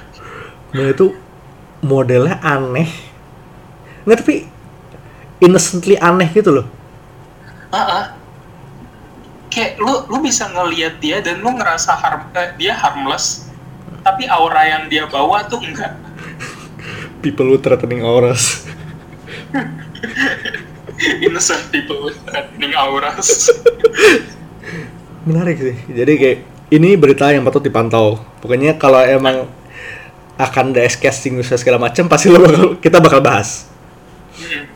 [0.78, 1.18] Nah itu
[1.82, 2.90] modelnya aneh.
[4.06, 4.36] Nggak tapi
[5.42, 6.68] innocently aneh gitu loh.
[7.74, 8.16] Ah.
[9.48, 13.48] kayak lu lu bisa ngelihat dia dan lu ngerasa harm eh, dia harmless
[14.06, 15.98] tapi aura yang dia bawa tuh enggak.
[17.20, 18.64] People with threatening auras.
[21.26, 23.52] Innocent people with threatening auras.
[25.28, 25.76] Menarik sih.
[25.92, 26.40] Jadi kayak
[26.72, 28.22] ini berita yang patut dipantau.
[28.40, 29.50] Pokoknya kalau emang
[30.38, 33.68] akan ada casting segala macam pasti lo bakal, kita bakal bahas
[34.38, 34.70] Hmm.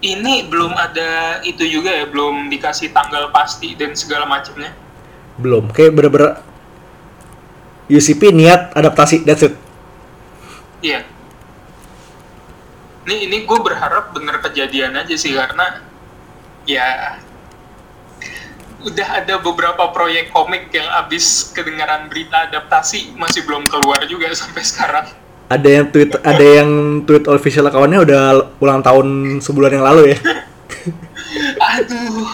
[0.00, 4.72] Ini belum ada itu juga ya, belum dikasih tanggal pasti dan segala macamnya.
[5.36, 6.40] belum kayak bener-bener
[7.86, 9.54] UCP niat adaptasi that's it
[10.80, 11.02] Iya.
[13.04, 15.82] Ini ini gue berharap bener kejadian aja sih karena
[16.64, 17.18] ya
[18.78, 24.62] udah ada beberapa proyek komik yang abis kedengaran berita adaptasi masih belum keluar juga sampai
[24.62, 25.06] sekarang.
[25.48, 28.22] ada yang tweet ada yang tweet official accountnya udah
[28.60, 30.18] ulang tahun sebulan yang lalu ya
[31.58, 32.24] Aduh,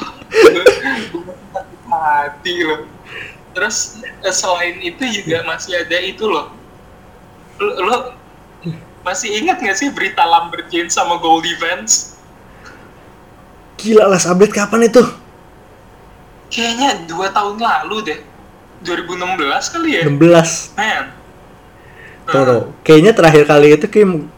[1.91, 2.87] mati loh.
[3.55, 6.55] Terus eh, selain itu juga masih ada itu loh.
[7.59, 7.97] Lo, lo
[9.03, 12.15] masih ingat nggak sih berita Lumberjane sama Goldie Vance?
[13.85, 15.05] gila last update kapan itu
[16.55, 18.21] Kayaknya dua tahun lalu deh.
[18.85, 20.03] 2016 kali ya?
[20.07, 21.05] 16 Man.
[22.25, 22.63] Tuh, tuh.
[22.85, 24.29] kayaknya terakhir kali itu Kim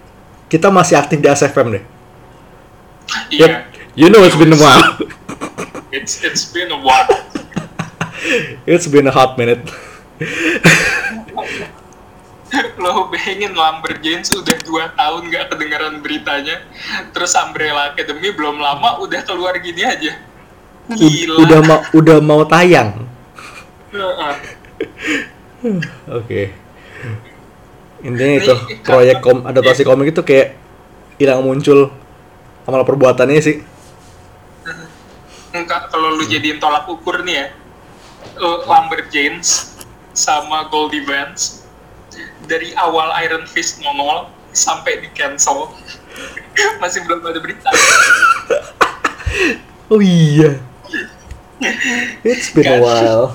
[0.47, 1.85] kita masih aktif di ASFM deh
[3.31, 3.47] Iya.
[3.47, 3.51] Yep.
[3.95, 4.99] you know it's been a while
[5.95, 7.09] It's it's been a while.
[8.69, 9.63] it's been a hot minute
[12.77, 16.63] Lo bayangin Lumberjane sudah dua tahun nggak kedengaran beritanya.
[17.11, 20.15] Terus Umbrella Academy belum lama udah keluar gini aja.
[20.87, 21.37] Gila.
[21.43, 22.95] udah mau udah mau tayang.
[26.07, 26.55] Oke.
[28.05, 30.55] Intinya Nih, itu karena- proyek kom adaptasi komik itu kayak
[31.19, 31.91] hilang muncul
[32.63, 33.57] amal perbuatannya sih.
[35.51, 37.47] Enggak, kalau lu jadiin tolak ukur nih ya,
[38.37, 39.73] uh, Lumberjanes
[40.13, 41.65] sama Goldie Vance
[42.45, 45.73] dari awal Iron Fist nongol sampai di cancel
[46.81, 47.69] masih belum ada berita.
[49.89, 50.61] Oh iya.
[52.29, 53.33] It's been a while.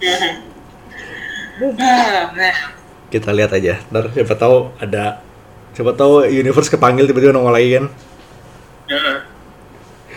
[3.12, 3.80] Kita lihat aja.
[3.88, 5.24] Ntar siapa tahu ada
[5.72, 7.88] siapa tahu universe kepanggil tiba-tiba nongol lagi kan.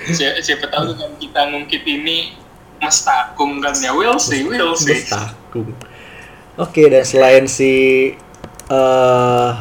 [0.10, 2.34] Siapa, siapa tahu dengan kita ngungkit ini
[2.80, 4.96] mestakung kan ya, we'll see, we'll see.
[4.96, 5.76] Bestakung.
[6.60, 7.72] Oke, dan selain si
[8.72, 9.52] eh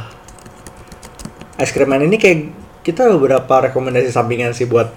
[1.58, 2.54] Ice Cream Man ini kayak
[2.86, 4.94] kita beberapa rekomendasi sampingan sih buat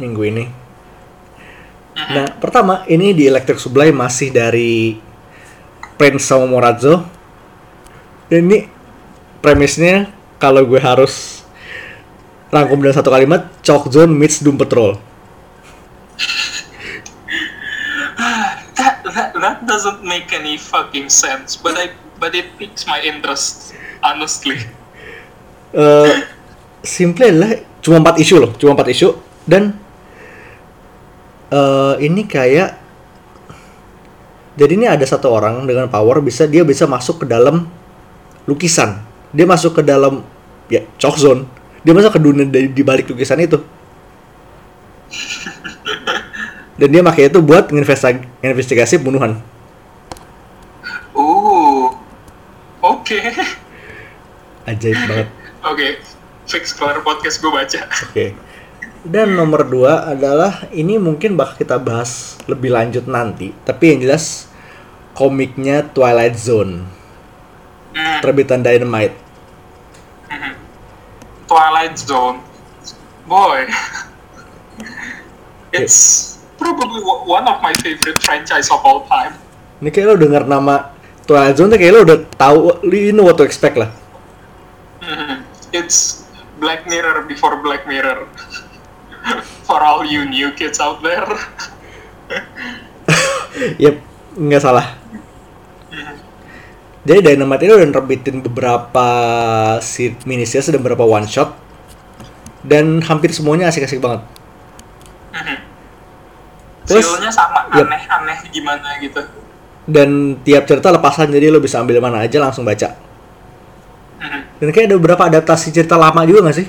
[0.00, 0.67] minggu ini.
[2.08, 4.96] Nah, pertama ini di Electric Sublime masih dari
[6.00, 7.04] Prince sama Morazzo.
[8.32, 8.68] Dan ini
[9.44, 10.08] premisnya
[10.40, 11.44] kalau gue harus
[12.48, 14.96] rangkum dalam satu kalimat, Chalk Zone meets Doom Patrol.
[18.78, 23.74] that, that that doesn't make any fucking sense but I but it piques my interest
[24.02, 24.58] honestly
[25.74, 26.26] eh
[26.82, 29.74] simple adalah cuma empat isu loh, cuma empat isu dan
[31.48, 32.76] eh ini kayak
[34.58, 37.70] jadi ini ada satu orang dengan power bisa dia bisa masuk ke dalam
[38.48, 38.98] lukisan.
[39.30, 40.26] Dia masuk ke dalam
[40.66, 41.46] ya chalk zone.
[41.86, 43.62] Dia masuk ke dunia di, di balik lukisan itu.
[46.78, 47.70] Dan dia pakai itu buat
[48.42, 49.38] investigasi pembunuhan.
[51.14, 51.90] uh
[52.82, 53.18] Oke.
[54.66, 55.28] Ajaib banget.
[55.66, 55.88] Oke.
[56.48, 57.80] Fix kelar podcast gue baca.
[58.10, 58.34] Oke.
[59.08, 63.56] Dan nomor dua adalah ini mungkin bakal kita bahas lebih lanjut nanti.
[63.64, 64.52] Tapi yang jelas
[65.16, 66.84] komiknya Twilight Zone
[67.96, 68.20] Hmm.
[68.20, 69.16] terbitan Dynamite.
[71.48, 72.44] Twilight Zone.
[73.24, 73.64] Boy.
[75.72, 79.36] It's probably one of my favorite franchise of all time.
[79.80, 80.92] Ini kayak lo denger nama
[81.24, 82.58] Twilight Zone kayak lo udah tahu,
[82.92, 83.88] you know what to expect lah.
[85.00, 85.48] Mhm.
[85.72, 86.28] It's
[86.60, 88.28] Black Mirror before Black Mirror.
[89.68, 91.28] For all you new kids out there.
[93.58, 93.96] Yep,
[94.38, 94.86] nggak salah.
[97.02, 99.08] Jadi Dynamite ini udah nerbitin beberapa
[100.28, 101.56] mini series dan beberapa one shot
[102.62, 104.22] dan hampir semuanya asik-asik banget.
[106.88, 107.84] Terus, Feel-nya sama, yep.
[107.84, 109.20] aneh-aneh gimana gitu.
[109.84, 112.96] Dan tiap cerita lepasan jadi lo bisa ambil mana aja langsung baca.
[114.24, 114.40] Mhm.
[114.64, 116.68] Dan kayak ada beberapa adaptasi cerita lama juga nggak sih?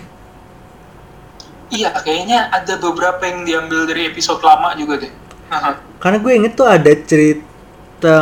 [1.70, 5.14] Iya, kayaknya ada beberapa yang diambil dari episode lama juga deh.
[5.54, 5.78] Aha.
[6.02, 8.18] Karena gue inget tuh ada cerita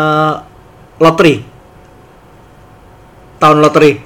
[0.99, 1.47] lottery.
[3.39, 4.03] Tahun lottery.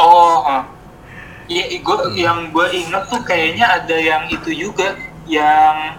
[0.00, 0.64] Oh.
[1.48, 5.96] Iya, gue yang gue inget tuh kayaknya ada yang itu juga, yang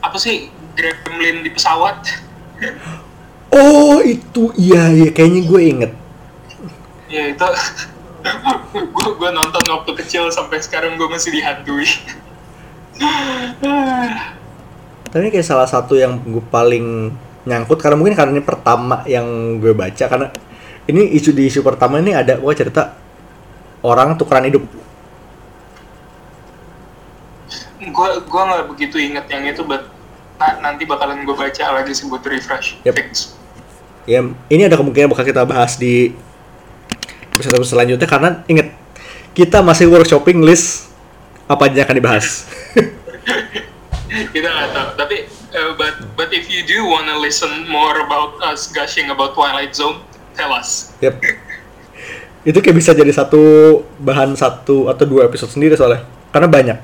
[0.00, 1.96] apa sih gremlin di pesawat.
[3.52, 5.92] Oh itu iya iya kayaknya gue inget.
[7.08, 7.46] ya itu
[8.74, 11.86] gue gue nonton waktu kecil sampai sekarang gue masih dihantui.
[15.08, 17.14] Tapi ini kayak salah satu yang gue paling
[17.48, 20.28] nyangkut karena mungkin karena ini pertama yang gue baca karena
[20.84, 22.96] ini isu di isu pertama ini ada gue cerita
[23.80, 24.64] orang tukeran hidup.
[27.78, 29.88] gue gue nggak begitu inget yang itu, but
[30.36, 32.76] na- nanti bakalan gue baca lagi sih buat refresh.
[32.84, 32.94] Yep.
[34.04, 36.12] Ya ini ada kemungkinan bakal kita bahas di
[37.38, 38.74] episode selanjutnya karena inget
[39.32, 40.90] kita masih workshopping list
[41.46, 42.26] apa aja yang akan dibahas.
[44.34, 45.16] kita nggak tahu tapi
[45.52, 50.00] uh, but but if you do wanna listen more about us gushing about Twilight Zone
[50.32, 51.20] tell us Yep.
[52.42, 53.40] Itu kayak bisa jadi satu
[54.00, 56.78] bahan satu atau dua episode sendiri soalnya karena banyak.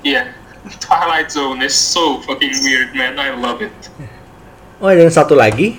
[0.00, 0.30] iya
[0.78, 3.72] Twilight Zone is so fucking weird man I love it
[4.78, 5.74] Oh dan satu lagi,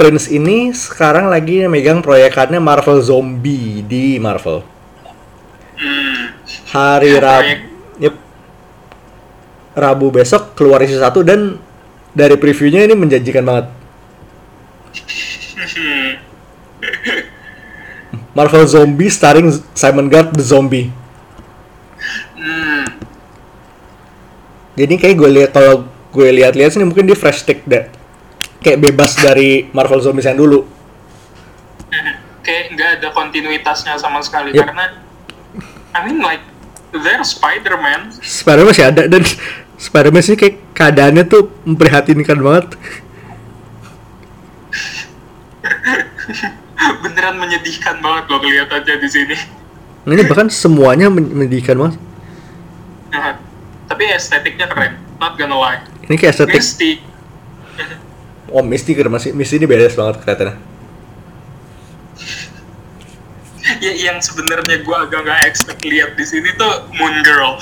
[0.00, 4.64] Prince ini sekarang lagi megang proyekannya Marvel Zombie di Marvel.
[5.76, 6.24] hmm.
[6.72, 7.60] Hari Rabu, Proyek.
[8.00, 8.16] yep.
[9.76, 11.60] Rabu besok keluar isi satu dan
[12.16, 13.68] dari previewnya ini menjanjikan banget.
[18.40, 20.88] Marvel Zombie starring Simon Gard the Zombie.
[22.40, 22.88] Hmm.
[24.80, 27.99] Jadi kayak gue lihat kalau gue lihat-lihat sini mungkin dia fresh take deh.
[28.60, 30.64] Kayak bebas dari Marvel Zombies yang dulu.
[32.40, 34.64] kayak nggak ada kontinuitasnya sama sekali Yep.
[34.64, 34.96] karena
[35.90, 36.40] I mean like
[36.90, 39.20] they're Spider-Man Spider-Man masih ada dan
[39.76, 42.66] Spider-Man sih kayak keadaannya tuh memprihatinkan banget.
[47.00, 49.36] beneran menyedihkan banget loh kelihatannya di sini
[50.00, 52.00] Nah, ini bahkan semuanya men- menyedihkan banget.
[53.10, 53.36] Nah,
[53.84, 56.56] tapi estetiknya keren not gonna lie Ini kayak estetik.
[56.56, 56.90] Misty
[58.50, 59.30] Oh, Misty keren masih.
[59.32, 60.56] Misty ini beres banget kelihatannya.
[63.84, 67.56] ya yang sebenarnya gue agak nggak expect lihat di sini tuh Moon Girl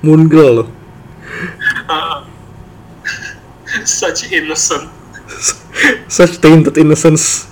[0.00, 0.68] Moon Girl loh.
[1.88, 2.24] Uh,
[3.84, 4.88] such innocent
[6.08, 7.44] Such tainted innocence.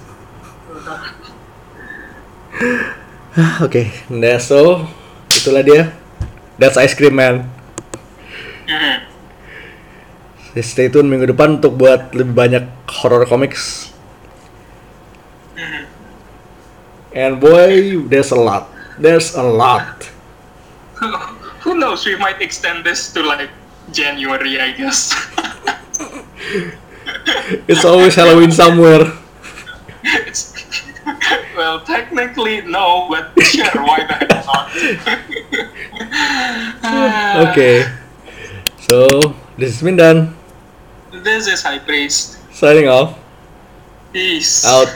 [3.37, 4.89] Ah, Oke, nah so
[5.28, 5.93] itulah dia.
[6.57, 7.53] That's Ice Cream Man.
[10.65, 13.93] Stay tune minggu depan untuk buat lebih banyak horror comics.
[17.13, 18.73] And boy, there's a lot.
[18.97, 20.09] There's a lot.
[21.67, 23.51] who knows we might extend this to like
[23.93, 25.11] January I guess
[27.69, 29.11] It's always Halloween somewhere.
[30.31, 30.55] it's
[31.59, 34.71] well technically no but sure why the not
[37.51, 37.85] Okay.
[38.87, 40.37] So, this has been done.
[41.23, 43.19] This is high priest Signing off.
[44.12, 44.89] peace Out.